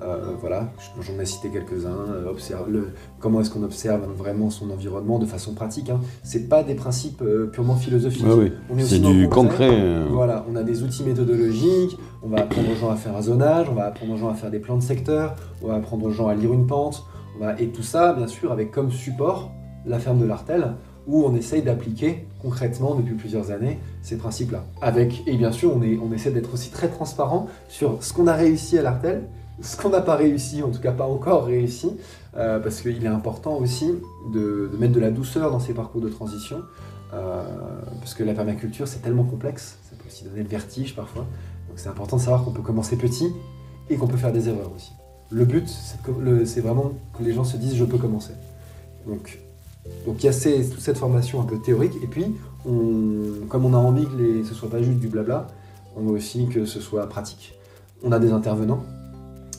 Euh, 0.00 0.34
voilà, 0.40 0.68
j'en 1.00 1.20
ai 1.20 1.24
cité 1.24 1.48
quelques-uns. 1.48 1.90
Euh, 1.90 2.82
comment 3.18 3.40
est-ce 3.40 3.50
qu'on 3.50 3.64
observe 3.64 4.08
vraiment 4.16 4.48
son 4.48 4.70
environnement 4.70 5.18
de 5.18 5.26
façon 5.26 5.54
pratique 5.54 5.90
hein. 5.90 6.00
C'est 6.22 6.48
pas 6.48 6.62
des 6.62 6.74
principes 6.74 7.20
euh, 7.22 7.46
purement 7.46 7.74
philosophiques. 7.74 8.24
C'est 8.78 9.00
du 9.00 9.28
concret. 9.28 10.04
Voilà, 10.10 10.44
on 10.50 10.54
a 10.56 10.62
des 10.62 10.82
outils 10.82 11.02
méthodologiques. 11.02 11.98
On 12.22 12.28
va 12.28 12.42
apprendre 12.42 12.70
aux 12.70 12.76
gens 12.76 12.90
à 12.90 12.96
faire 12.96 13.16
un 13.16 13.22
zonage. 13.22 13.66
On 13.70 13.74
va 13.74 13.86
apprendre 13.86 14.12
aux 14.12 14.16
gens 14.16 14.28
à 14.28 14.34
faire 14.34 14.50
des 14.50 14.60
plans 14.60 14.76
de 14.76 14.82
secteur. 14.82 15.34
On 15.62 15.68
va 15.68 15.74
apprendre 15.74 16.06
aux 16.06 16.12
gens 16.12 16.28
à 16.28 16.34
lire 16.34 16.52
une 16.52 16.66
pente. 16.66 17.04
et 17.58 17.68
tout 17.68 17.82
ça, 17.82 18.12
bien 18.12 18.28
sûr, 18.28 18.52
avec 18.52 18.70
comme 18.70 18.90
support 18.90 19.50
la 19.84 19.98
ferme 19.98 20.18
de 20.18 20.26
l'Artel, 20.26 20.74
où 21.08 21.24
on 21.24 21.34
essaye 21.34 21.62
d'appliquer 21.62 22.26
concrètement 22.40 22.94
depuis 22.94 23.14
plusieurs 23.14 23.50
années 23.50 23.78
ces 24.02 24.16
principes-là. 24.16 24.64
Avec 24.80 25.26
et 25.26 25.36
bien 25.36 25.50
sûr, 25.50 25.74
on, 25.74 26.12
essaie 26.12 26.30
d'être 26.30 26.54
aussi 26.54 26.70
très 26.70 26.88
transparent 26.88 27.48
sur 27.68 28.02
ce 28.04 28.12
qu'on 28.12 28.26
a 28.26 28.34
réussi 28.34 28.78
à 28.78 28.82
l'Artel 28.82 29.22
ce 29.60 29.76
qu'on 29.76 29.88
n'a 29.88 30.00
pas 30.00 30.16
réussi, 30.16 30.62
en 30.62 30.70
tout 30.70 30.80
cas 30.80 30.92
pas 30.92 31.06
encore 31.06 31.46
réussi, 31.46 31.90
euh, 32.36 32.60
parce 32.60 32.80
qu'il 32.80 33.04
est 33.04 33.08
important 33.08 33.56
aussi 33.56 33.92
de, 34.32 34.70
mettre 34.78 34.92
de 34.92 35.00
la 35.00 35.10
douceur 35.10 35.50
dans 35.50 35.60
ces 35.60 35.74
parcours 35.74 36.00
de 36.00 36.08
transition, 36.08 36.62
euh, 37.12 37.42
parce 37.98 38.14
que 38.14 38.22
la 38.22 38.34
permaculture 38.34 38.86
c'est 38.86 39.00
tellement 39.00 39.24
complexe, 39.24 39.78
ça 39.90 39.96
peut 39.96 40.04
aussi 40.06 40.24
donner 40.24 40.42
le 40.42 40.48
vertige 40.48 40.94
parfois, 40.94 41.26
donc 41.68 41.76
c'est 41.76 41.88
important 41.88 42.16
de 42.16 42.22
savoir 42.22 42.44
qu'on 42.44 42.52
peut 42.52 42.62
commencer 42.62 42.96
petit 42.96 43.32
et 43.90 43.96
qu'on 43.96 44.06
peut 44.06 44.16
faire 44.16 44.32
des 44.32 44.48
erreurs 44.48 44.70
aussi. 44.74 44.92
Le 45.30 45.44
but 45.44 45.68
c'est 46.44 46.60
vraiment 46.60 46.92
que 47.16 47.22
les 47.22 47.32
gens 47.32 47.44
se 47.44 47.56
disent 47.56 47.74
je 47.74 47.84
peux 47.84 47.98
commencer. 47.98 48.34
Donc 50.06 50.22
il 50.22 50.26
y 50.26 50.28
a 50.28 50.32
toute 50.32 50.80
cette 50.80 50.98
formation 50.98 51.40
un 51.40 51.44
peu 51.44 51.58
théorique, 51.58 51.94
et 52.02 52.06
puis 52.06 52.34
comme 52.64 53.64
on 53.64 53.72
a 53.72 53.78
envie 53.78 54.06
que 54.06 54.16
les, 54.16 54.44
ce 54.44 54.54
soit 54.54 54.68
pas 54.68 54.82
juste 54.82 54.98
du 54.98 55.08
blabla, 55.08 55.46
on 55.96 56.02
veut 56.02 56.12
aussi 56.12 56.48
que 56.48 56.64
ce 56.64 56.80
soit 56.80 57.08
pratique. 57.08 57.54
On 58.02 58.12
a 58.12 58.18
des 58.18 58.30
intervenants, 58.30 58.84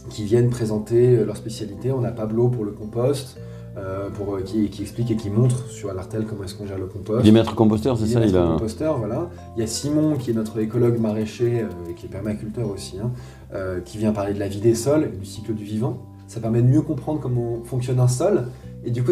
qui 0.10 0.24
viennent 0.24 0.50
présenter 0.50 1.18
euh, 1.18 1.26
leur 1.26 1.38
spécialité. 1.38 1.92
On 1.92 2.04
a 2.04 2.12
Pablo 2.12 2.50
pour 2.50 2.66
le 2.66 2.72
compost, 2.72 3.38
euh, 3.78 4.10
pour, 4.10 4.36
euh, 4.36 4.42
qui, 4.42 4.66
explique 4.82 5.12
et 5.12 5.16
qui 5.16 5.30
montre 5.30 5.70
sur 5.70 5.90
Alartel 5.90 6.26
comment 6.26 6.44
est-ce 6.44 6.56
qu'on 6.56 6.68
gère 6.68 6.80
le 6.80 6.88
compost. 6.88 7.22
Il 7.24 7.30
est 7.30 7.32
maître 7.32 7.56
composteur, 7.56 7.98
c'est 7.98 8.08
ça 8.08 8.26
Il 8.26 8.36
est 8.36 8.40
composteur, 8.40 8.98
voilà. 8.98 9.30
Il 9.56 9.62
y 9.62 9.64
a 9.64 9.68
Simon 9.68 10.16
qui 10.16 10.32
est 10.32 10.34
notre 10.34 10.60
écologue 10.60 11.00
maraîcher 11.00 11.66
et 11.90 11.94
qui 11.94 12.08
est 12.08 12.10
permaculteur 12.10 12.70
aussi, 12.70 12.98
hein, 13.00 13.12
qui 13.86 13.98
vient 13.98 14.12
parler 14.12 14.34
de 14.34 14.40
la 14.40 14.48
vie 14.48 14.60
des 14.60 14.76
sols, 14.76 15.12
du 15.18 15.26
cycle 15.26 15.54
du 15.54 15.64
vivant. 15.64 16.00
Ça 16.28 16.40
permet 16.40 16.62
de 16.62 16.68
mieux 16.68 16.82
comprendre 16.82 17.20
comment 17.20 17.64
fonctionne 17.64 18.00
un 18.00 18.08
sol. 18.08 18.46
Et 18.84 18.92
du 18.92 19.04
coup, 19.04 19.12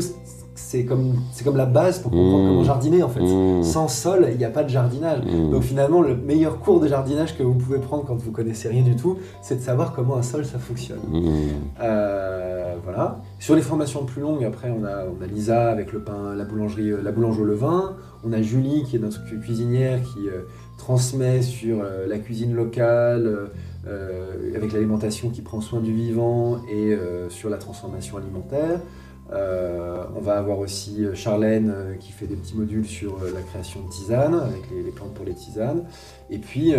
c'est 0.58 0.86
comme, 0.86 1.13
comme 1.43 1.58
la 1.58 1.65
base 1.65 1.99
pour 1.99 2.12
comprendre 2.12 2.43
mmh. 2.43 2.47
comment 2.47 2.63
jardiner 2.63 3.03
en 3.03 3.10
fait. 3.10 3.21
Mmh. 3.21 3.63
Sans 3.63 3.88
sol, 3.88 4.27
il 4.32 4.38
n'y 4.38 4.45
a 4.45 4.49
pas 4.49 4.63
de 4.63 4.69
jardinage. 4.69 5.23
Mmh. 5.23 5.51
Donc 5.51 5.63
finalement, 5.63 6.01
le 6.01 6.15
meilleur 6.15 6.60
cours 6.60 6.80
de 6.80 6.88
jardinage 6.88 7.38
que 7.38 7.43
vous 7.43 7.53
pouvez 7.53 7.80
prendre 7.80 8.03
quand 8.06 8.15
vous 8.15 8.32
connaissez 8.32 8.67
rien 8.67 8.82
du 8.82 8.95
tout, 8.95 9.17
c'est 9.41 9.56
de 9.56 9.62
savoir 9.62 9.93
comment 9.93 10.17
un 10.17 10.23
sol 10.23 10.45
ça 10.45 10.60
fonctionne. 10.60 10.99
Euh, 11.82 12.75
voilà. 12.84 13.21
Sur 13.39 13.56
les 13.56 13.62
formations 13.62 14.03
plus 14.06 14.21
longues, 14.21 14.43
après 14.43 14.69
on 14.69 14.84
a, 14.84 15.06
on 15.06 15.23
a 15.23 15.27
Lisa 15.27 15.69
avec 15.69 15.93
le 15.93 15.99
pain, 15.99 16.34
la 16.36 16.43
boulangerie, 16.43 16.91
euh, 16.91 17.01
la 17.01 17.12
boulange 17.12 17.39
au 17.39 17.45
levain. 17.45 17.95
On 18.25 18.34
a 18.34 18.41
Julie 18.41 18.84
qui 18.84 18.95
est 18.95 18.99
notre 18.99 19.23
cuisinière 19.39 20.01
qui 20.01 20.27
euh, 20.27 20.41
transmet 20.77 21.41
sur 21.41 21.84
la 22.08 22.17
cuisine 22.19 22.53
locale. 22.53 23.49
avec 24.56 24.73
l'alimentation 24.73 25.30
qui 25.30 25.41
prend 25.41 25.62
soin 25.62 25.80
du 25.80 25.93
vivant 25.93 26.58
et 26.69 26.95
sur 27.30 27.49
la 27.49 27.58
transformation 27.58 28.17
alimentaire. 28.17 28.80
Euh, 29.34 30.04
on 30.16 30.22
va 30.22 30.38
avoir 30.38 30.60
aussi 30.60 31.04
euh, 31.04 31.13
Charlène 31.13 31.74
euh, 31.76 31.96
qui 31.96 32.13
fait 32.13 32.28
des 32.28 32.36
petits 32.36 32.56
modules 32.56 32.86
sur 32.86 33.20
la 33.24 33.42
création 33.42 33.82
de 33.84 33.90
tisanes, 33.90 34.36
avec 34.36 34.63
les, 34.72 34.92
plantes 34.92 35.13
pour 35.13 35.26
les 35.26 35.34
tisanes. 35.34 35.84
Et 36.30 36.40
puis 36.40 36.74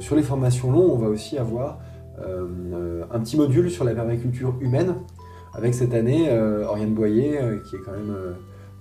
sur 0.00 0.16
les 0.16 0.22
formations 0.22 0.70
longues, 0.70 0.92
on 0.92 0.98
va 0.98 1.08
aussi 1.08 1.38
avoir 1.38 1.78
un 2.18 3.20
petit 3.20 3.36
module 3.36 3.70
sur 3.70 3.84
la 3.84 3.94
permaculture 3.94 4.54
humaine, 4.60 4.94
avec 5.54 5.74
cette 5.74 5.92
année 5.94 6.30
Oriane 6.30 6.94
Boyer, 6.94 7.40
qui 7.68 7.76
est 7.76 7.80
quand 7.84 7.92
même 7.92 8.14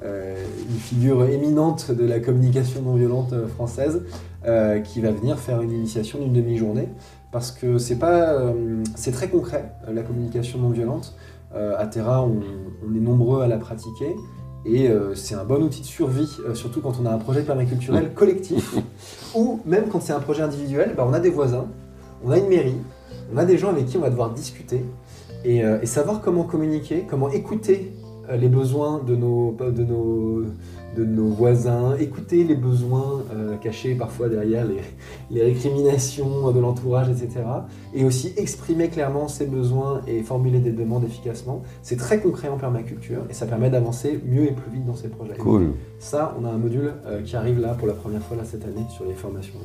une 0.04 0.78
figure 0.78 1.26
éminente 1.26 1.92
de 1.92 2.06
la 2.06 2.20
communication 2.20 2.82
non 2.82 2.96
violente 2.96 3.34
française, 3.48 4.04
qui 4.84 5.02
va 5.02 5.12
venir 5.12 5.40
faire 5.40 5.62
une 5.62 5.72
initiation 5.72 6.20
d'une 6.20 6.34
demi-journée. 6.34 6.90
Parce 7.32 7.52
que 7.52 7.78
c'est 7.78 7.98
très 8.00 9.30
concret, 9.30 9.72
la 9.92 10.04
communication 10.04 10.60
non 10.60 10.70
violente. 10.70 11.16
Euh, 11.56 11.76
à 11.78 11.88
Terra, 11.88 12.24
on, 12.24 12.42
est 12.96 13.00
nombreux 13.00 13.42
à 13.42 13.48
la 13.48 13.58
pratiquer. 13.58 14.16
Et 14.66 14.90
euh, 14.90 15.14
c'est 15.16 15.36
un 15.36 15.46
bon 15.46 15.62
outil 15.62 15.82
de 15.82 15.86
survie, 15.86 16.38
euh, 16.46 16.56
surtout 16.56 16.82
quand 16.82 16.94
on 17.02 17.06
a 17.06 17.12
un 17.12 17.20
projet 17.20 17.44
permaculturel 17.44 18.14
collectif, 18.14 18.76
ou 19.36 19.60
même 19.66 19.86
quand 19.92 20.02
c'est 20.02 20.14
un 20.14 20.20
projet 20.20 20.42
individuel, 20.42 20.96
bah, 20.98 21.06
on 21.08 21.14
a 21.14 21.20
des 21.20 21.30
voisins, 21.30 21.68
on 22.24 22.32
a 22.32 22.38
une 22.40 22.48
mairie, 22.48 22.78
on 23.32 23.38
a 23.38 23.46
des 23.46 23.60
gens 23.60 23.70
avec 23.70 23.86
qui 23.86 23.98
on 23.98 24.02
va 24.02 24.10
devoir 24.10 24.32
discuter 24.32 24.84
et, 25.44 25.64
savoir 25.86 26.22
comment 26.22 26.44
communiquer, 26.44 27.06
comment 27.08 27.30
écouter 27.30 27.92
les 28.28 28.50
besoins 28.50 29.04
de 29.06 29.16
nos, 29.16 29.52
de 29.52 29.84
nos, 29.84 30.46
de 30.96 31.04
nos 31.04 31.28
voisins, 31.28 31.96
écouter 31.98 32.44
les 32.44 32.56
besoins 32.56 33.24
euh, 33.34 33.58
cachés 33.58 33.96
parfois 33.96 34.30
derrière 34.30 34.66
les, 34.66 35.42
récriminations 35.44 36.52
de 36.52 36.60
l'entourage, 36.60 37.10
etc. 37.10 37.44
Et 37.94 38.06
aussi 38.06 38.34
exprimer 38.38 38.90
clairement 38.90 39.28
ses 39.28 39.46
besoins 39.46 40.02
et 40.08 40.24
formuler 40.24 40.60
des 40.60 40.72
demandes 40.72 41.04
efficacement. 41.04 41.62
C'est 41.82 41.98
très 41.98 42.20
concret 42.20 42.48
en 42.48 42.58
permaculture 42.58 43.24
et 43.30 43.34
ça 43.34 43.46
permet 43.46 43.70
d'avancer 43.70 44.20
mieux 44.26 44.44
et 44.44 44.52
plus 44.52 44.72
vite 44.72 44.86
dans 44.86 44.96
ces 44.96 45.10
projets. 45.10 45.36
Cool. 45.36 45.74
Ça, 46.00 46.36
on 46.40 46.46
a 46.46 46.50
un 46.50 46.58
module 46.58 46.94
euh, 47.06 47.22
qui 47.22 47.36
arrive 47.36 47.60
là 47.60 47.74
pour 47.74 47.88
la 47.88 47.94
première 47.94 48.22
fois 48.22 48.38
là, 48.38 48.44
cette 48.46 48.64
année 48.64 48.86
sur 48.90 49.06
les 49.06 49.14
formations. 49.14 49.60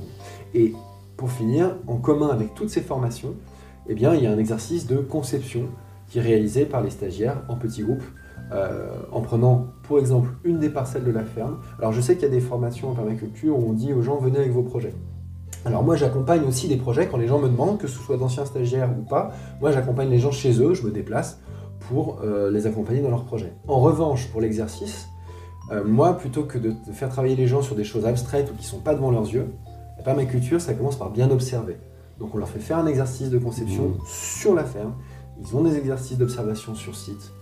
Et 0.54 0.74
pour 1.16 1.30
finir, 1.30 1.76
en 1.86 1.96
commun 1.96 2.28
avec 2.28 2.54
toutes 2.54 2.70
ces 2.70 2.80
formations, 2.80 3.34
eh 3.88 3.94
bien, 3.94 4.14
il 4.14 4.22
y 4.22 4.26
a 4.26 4.30
un 4.30 4.38
exercice 4.38 4.86
de 4.86 4.96
conception 4.96 5.68
qui 6.08 6.18
est 6.18 6.22
réalisé 6.22 6.64
par 6.64 6.82
les 6.82 6.90
stagiaires 6.90 7.42
en 7.48 7.56
petits 7.56 7.82
groupes 7.82 8.02
euh, 8.52 8.88
en 9.12 9.20
prenant 9.20 9.68
pour 9.90 9.98
exemple 9.98 10.30
une 10.44 10.60
des 10.60 10.68
parcelles 10.68 11.02
de 11.02 11.10
la 11.10 11.24
ferme. 11.24 11.56
Alors 11.80 11.90
je 11.90 12.00
sais 12.00 12.14
qu'il 12.14 12.22
y 12.22 12.26
a 12.26 12.28
des 12.28 12.38
formations 12.38 12.90
en 12.90 12.94
permaculture 12.94 13.58
où 13.58 13.70
on 13.70 13.72
dit 13.72 13.92
aux 13.92 14.02
gens 14.02 14.18
venez 14.18 14.38
avec 14.38 14.52
vos 14.52 14.62
projets. 14.62 14.94
Alors 15.64 15.82
moi 15.82 15.96
j'accompagne 15.96 16.44
aussi 16.44 16.68
des 16.68 16.76
projets 16.76 17.08
quand 17.08 17.16
les 17.16 17.26
gens 17.26 17.40
me 17.40 17.48
demandent, 17.48 17.76
que 17.76 17.88
ce 17.88 17.98
soit 17.98 18.16
d'anciens 18.16 18.44
stagiaires 18.44 18.88
ou 18.96 19.02
pas, 19.02 19.32
moi 19.60 19.72
j'accompagne 19.72 20.08
les 20.08 20.20
gens 20.20 20.30
chez 20.30 20.62
eux, 20.62 20.74
je 20.74 20.86
me 20.86 20.92
déplace 20.92 21.40
pour 21.80 22.20
euh, 22.22 22.52
les 22.52 22.68
accompagner 22.68 23.00
dans 23.00 23.10
leurs 23.10 23.24
projets. 23.24 23.52
En 23.66 23.80
revanche 23.80 24.28
pour 24.28 24.40
l'exercice, 24.40 25.08
euh, 25.72 25.82
moi 25.82 26.16
plutôt 26.16 26.44
que 26.44 26.56
de 26.56 26.72
faire 26.92 27.08
travailler 27.08 27.34
les 27.34 27.48
gens 27.48 27.60
sur 27.60 27.74
des 27.74 27.82
choses 27.82 28.06
abstraites 28.06 28.48
ou 28.52 28.54
qui 28.54 28.62
ne 28.62 28.70
sont 28.70 28.78
pas 28.78 28.94
devant 28.94 29.10
leurs 29.10 29.26
yeux, 29.28 29.48
la 29.96 30.04
permaculture 30.04 30.60
ça 30.60 30.72
commence 30.72 30.94
par 30.94 31.10
bien 31.10 31.32
observer. 31.32 31.78
Donc 32.20 32.32
on 32.32 32.38
leur 32.38 32.48
fait 32.48 32.60
faire 32.60 32.78
un 32.78 32.86
exercice 32.86 33.28
de 33.28 33.38
conception 33.38 33.88
mmh. 33.88 33.98
sur 34.06 34.54
la 34.54 34.62
ferme, 34.62 34.92
ils 35.40 35.56
ont 35.56 35.64
des 35.64 35.76
exercices 35.76 36.16
d'observation 36.16 36.76
sur 36.76 36.94
site, 36.94 37.32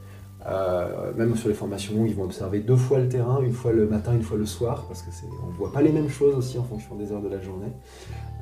euh, 0.49 1.13
même 1.15 1.37
sur 1.37 1.49
les 1.49 1.55
formations, 1.55 2.07
ils 2.07 2.15
vont 2.15 2.25
observer 2.25 2.61
deux 2.61 2.77
fois 2.77 2.99
le 2.99 3.09
terrain, 3.09 3.41
une 3.43 3.53
fois 3.53 3.73
le 3.73 3.87
matin, 3.87 4.15
une 4.15 4.23
fois 4.23 4.39
le 4.39 4.47
soir, 4.47 4.87
parce 4.89 5.03
que 5.03 5.11
on 5.43 5.49
ne 5.49 5.53
voit 5.53 5.73
pas 5.73 5.83
les 5.83 5.93
mêmes 5.93 6.09
choses 6.09 6.35
aussi 6.35 6.59
en 6.59 6.65
fonction 6.65 6.95
des 6.95 7.13
heures 7.13 7.21
de 7.21 7.29
la 7.29 7.41
journée. 7.41 7.73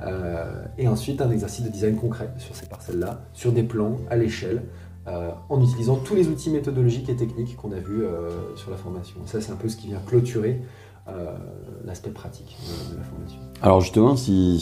Euh, 0.03 0.65
et 0.79 0.87
ensuite, 0.87 1.21
un 1.21 1.31
exercice 1.31 1.65
de 1.65 1.71
design 1.71 1.97
concret 1.97 2.31
sur 2.39 2.55
ces 2.55 2.67
parcelles-là, 2.67 3.23
sur 3.33 3.51
des 3.51 3.65
plans 3.65 3.97
à 4.09 4.17
l'échelle, 4.17 4.63
euh, 5.09 5.31
en 5.49 5.63
utilisant 5.63 5.97
tous 5.97 6.15
les 6.15 6.29
outils 6.29 6.51
méthodologiques 6.51 7.09
et 7.09 7.17
techniques 7.17 7.57
qu'on 7.57 7.73
a 7.73 7.79
vus 7.79 8.05
sur 8.57 8.71
la 8.71 8.77
formation. 8.77 9.17
Ça, 9.25 9.41
c'est 9.41 9.53
un 9.53 9.57
peu 9.57 9.69
ce 9.69 9.77
qui 9.77 9.89
vient 9.89 10.01
clôturer 10.07 10.61
l'aspect 11.85 12.11
pratique 12.11 12.57
de, 12.91 12.97
la 12.97 13.05
formation. 13.05 13.39
Alors 13.63 13.81
justement, 13.81 14.17
si 14.17 14.59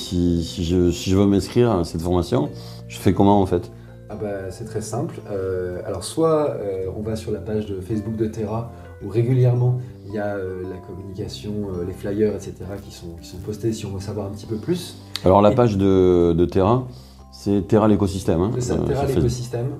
je 0.63 1.17
veux 1.17 1.27
m'inscrire 1.27 1.71
à 1.73 1.85
cette 1.85 2.03
formation, 2.03 2.51
je 2.87 2.99
fais 2.99 3.15
comment 3.15 3.41
en 3.41 3.47
fait? 3.47 3.71
Ah 4.15 4.19
bah, 4.23 4.51
c'est 4.51 4.65
très 4.65 4.81
simple. 4.81 5.21
Euh, 5.31 5.81
alors 5.87 6.05
soit 6.05 6.51
euh, 6.51 6.87
on 6.97 7.03
va 7.03 7.17
sur 7.17 7.33
la 7.33 7.41
page 7.41 7.67
de 7.67 7.81
Facebook 7.81 8.15
de 8.17 8.27
Terra 8.27 8.71
où 9.05 9.09
régulièrement 9.09 9.81
il 10.07 10.15
y 10.15 10.19
a 10.19 10.37
euh, 10.37 10.63
la 10.63 10.77
communication, 10.77 11.69
les 11.87 11.93
flyers, 11.93 12.35
etc. 12.35 12.55
Qui 12.83 12.93
sont, 12.93 13.17
qui 13.21 13.27
sont 13.27 13.39
postés 13.39 13.73
si 13.73 13.87
on 13.87 13.91
veut 13.91 14.01
savoir 14.01 14.27
un 14.27 14.31
petit 14.31 14.47
peu 14.47 14.57
plus. 14.57 14.97
Alors 15.25 15.43
la 15.43 15.51
page 15.51 15.77
de, 15.77 16.45
Terra, 16.51 16.87
c'est 17.33 17.67
Terra 17.67 17.89
l'écosystème. 17.89 18.41
Hein, 18.41 18.53
c'est 18.59 18.85
Terra 18.85 19.07
l'écosystème. 19.07 19.71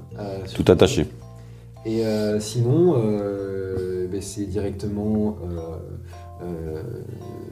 Tout 0.55 0.65
attaché. 0.69 1.07
Et 1.87 2.03
sinon, 2.41 2.95
ben, 4.11 4.21
c'est 4.21 4.47
directement 4.47 5.37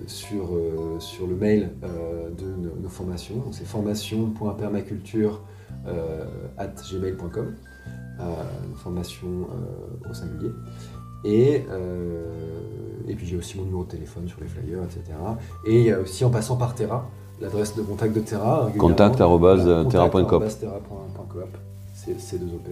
sur, 0.07 0.59
sur 0.99 1.27
le 1.27 1.37
mail 1.37 1.71
de 1.83 2.47
nos, 2.47 2.75
nos 2.83 2.88
formations. 2.88 3.45
C'est 3.53 3.66
formation.permaculture.com 3.66 5.42
euh, 5.42 5.51
at 6.58 6.74
gmail.com, 6.90 7.54
euh, 8.20 8.24
formation 8.76 9.28
euh, 9.28 10.11
au 10.11 10.14
singulier. 10.14 10.52
Et, 11.24 11.64
et 13.06 13.14
puis 13.14 13.26
j'ai 13.26 13.37
aussi 13.37 13.56
mon 13.56 13.64
numéro 13.64 13.85
de 13.85 13.90
téléphone 13.90 14.28
sur 14.28 14.40
les 14.40 14.48
flyers, 14.48 14.82
etc. 14.82 15.02
Et 15.64 15.78
il 15.78 15.87
y 15.87 15.92
a 15.92 16.00
aussi 16.00 16.24
en 16.24 16.30
passant 16.30 16.56
par 16.56 16.74
Terra, 16.74 17.08
l'adresse 17.40 17.76
de 17.76 17.82
contact 17.82 18.12
de 18.12 18.20
Terra. 18.20 18.68
Contact.terra.coop. 18.76 20.44
C'est 21.94 22.38
2 22.38 22.46
op 22.46 22.68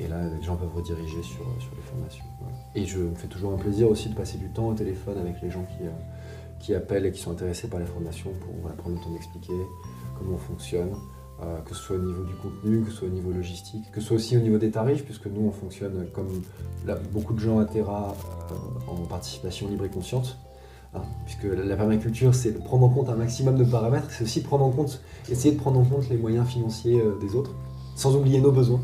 et 0.00 0.08
là, 0.08 0.16
les 0.36 0.44
gens 0.44 0.56
peuvent 0.56 0.74
rediriger 0.74 1.22
sur, 1.22 1.44
sur 1.60 1.70
les 1.76 1.82
formations. 1.82 2.24
Et 2.74 2.84
je 2.86 2.98
me 2.98 3.14
fais 3.14 3.28
toujours 3.28 3.52
un 3.52 3.56
plaisir 3.56 3.88
aussi 3.88 4.08
de 4.08 4.14
passer 4.14 4.38
du 4.38 4.48
temps 4.48 4.68
au 4.68 4.74
téléphone 4.74 5.18
avec 5.18 5.40
les 5.42 5.50
gens 5.50 5.64
qui, 5.64 5.84
qui 6.58 6.74
appellent 6.74 7.06
et 7.06 7.12
qui 7.12 7.20
sont 7.20 7.32
intéressés 7.32 7.68
par 7.68 7.80
les 7.80 7.86
formations 7.86 8.30
pour 8.40 8.72
prendre 8.76 8.96
le 8.96 9.02
temps 9.02 9.10
d'expliquer 9.12 9.52
comment 10.18 10.34
on 10.34 10.38
fonctionne, 10.38 10.90
que 11.64 11.74
ce 11.74 11.82
soit 11.82 11.96
au 11.96 12.00
niveau 12.00 12.24
du 12.24 12.34
contenu, 12.34 12.82
que 12.82 12.90
ce 12.90 12.98
soit 12.98 13.08
au 13.08 13.10
niveau 13.12 13.32
logistique, 13.32 13.90
que 13.92 14.00
ce 14.00 14.08
soit 14.08 14.16
aussi 14.16 14.36
au 14.36 14.40
niveau 14.40 14.58
des 14.58 14.70
tarifs, 14.70 15.04
puisque 15.04 15.26
nous 15.26 15.46
on 15.46 15.50
fonctionne 15.50 16.06
comme 16.12 16.28
beaucoup 17.12 17.34
de 17.34 17.40
gens 17.40 17.58
à 17.58 17.64
Terra 17.64 18.14
en 18.88 19.06
participation 19.06 19.68
libre 19.68 19.84
et 19.84 19.88
consciente. 19.88 20.38
Hein, 20.94 21.02
puisque 21.24 21.44
la 21.44 21.74
permaculture, 21.74 22.34
c'est 22.34 22.52
de 22.52 22.58
prendre 22.58 22.84
en 22.84 22.90
compte 22.90 23.08
un 23.08 23.14
maximum 23.14 23.56
de 23.56 23.64
paramètres, 23.64 24.10
c'est 24.10 24.24
aussi 24.24 24.42
prendre 24.42 24.66
en 24.66 24.70
compte, 24.70 25.00
essayer 25.30 25.54
de 25.54 25.58
prendre 25.58 25.80
en 25.80 25.84
compte 25.84 26.08
les 26.10 26.18
moyens 26.18 26.46
financiers 26.46 27.00
euh, 27.00 27.18
des 27.18 27.34
autres, 27.34 27.54
sans 27.96 28.14
oublier 28.14 28.40
nos 28.40 28.52
besoins. 28.52 28.80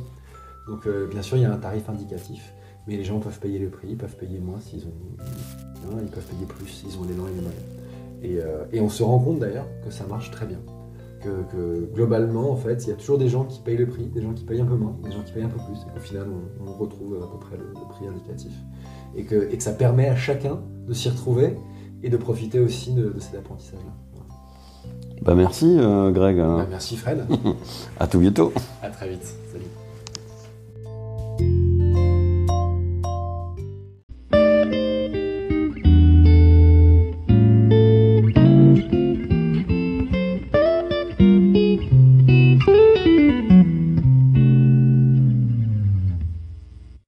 Donc 0.66 0.86
euh, 0.86 1.06
bien 1.06 1.20
sûr, 1.20 1.36
il 1.36 1.42
y 1.42 1.44
a 1.44 1.52
un 1.52 1.58
tarif 1.58 1.86
indicatif, 1.90 2.54
mais 2.86 2.96
les 2.96 3.04
gens 3.04 3.18
peuvent 3.18 3.38
payer 3.38 3.58
le 3.58 3.68
prix, 3.68 3.88
ils 3.90 3.96
peuvent 3.96 4.16
payer 4.16 4.38
moins 4.38 4.58
s'ils 4.60 4.86
ont, 4.86 4.94
hein, 5.20 5.98
ils 6.00 6.08
peuvent 6.08 6.24
payer 6.24 6.46
plus 6.46 6.66
s'ils 6.66 6.98
ont 6.98 7.04
l'élan 7.04 7.26
et 7.26 7.34
les 7.34 7.42
moyens. 7.42 7.64
Euh, 8.24 8.64
et, 8.72 8.80
on 8.80 8.88
se 8.88 9.02
rend 9.02 9.18
compte 9.18 9.38
d'ailleurs 9.38 9.66
que 9.84 9.90
ça 9.90 10.04
marche 10.06 10.30
très 10.30 10.46
bien. 10.46 10.58
Que, 11.20 11.92
globalement, 11.94 12.50
en 12.52 12.56
fait, 12.56 12.84
il 12.84 12.90
y 12.90 12.92
a 12.92 12.96
toujours 12.96 13.18
des 13.18 13.28
gens 13.28 13.44
qui 13.44 13.60
payent 13.60 13.76
le 13.76 13.86
prix, 13.86 14.06
des 14.06 14.22
gens 14.22 14.32
qui 14.32 14.44
payent 14.44 14.60
un 14.60 14.66
peu 14.66 14.76
moins, 14.76 14.96
des 15.02 15.10
gens 15.10 15.22
qui 15.22 15.32
payent 15.32 15.42
un 15.42 15.48
peu 15.48 15.58
plus, 15.58 15.78
et 15.80 15.92
qu'au 15.92 16.00
final, 16.00 16.26
on, 16.64 16.72
retrouve 16.72 17.16
à 17.22 17.26
peu 17.26 17.38
près 17.38 17.56
le, 17.56 17.72
prix 17.88 18.06
indicatif. 18.06 18.52
Et 19.16 19.24
que, 19.24 19.50
et 19.50 19.56
que 19.56 19.62
ça 19.62 19.72
permet 19.72 20.08
à 20.08 20.16
chacun 20.16 20.60
de 20.86 20.92
s'y 20.92 21.08
retrouver 21.08 21.56
et 22.02 22.08
de 22.08 22.16
profiter 22.16 22.60
aussi 22.60 22.92
de, 22.92 23.14
cet 23.18 23.34
apprentissage-là. 23.34 23.92
Bah 25.22 25.34
merci 25.34 25.76
euh, 25.78 26.12
Greg. 26.12 26.36
Bah, 26.36 26.66
merci 26.70 26.96
Fred. 26.96 27.26
à 27.98 28.06
tout 28.06 28.20
bientôt. 28.20 28.52
À 28.80 28.88
très 28.88 29.08
vite. 29.08 29.34
Salut. 29.52 29.87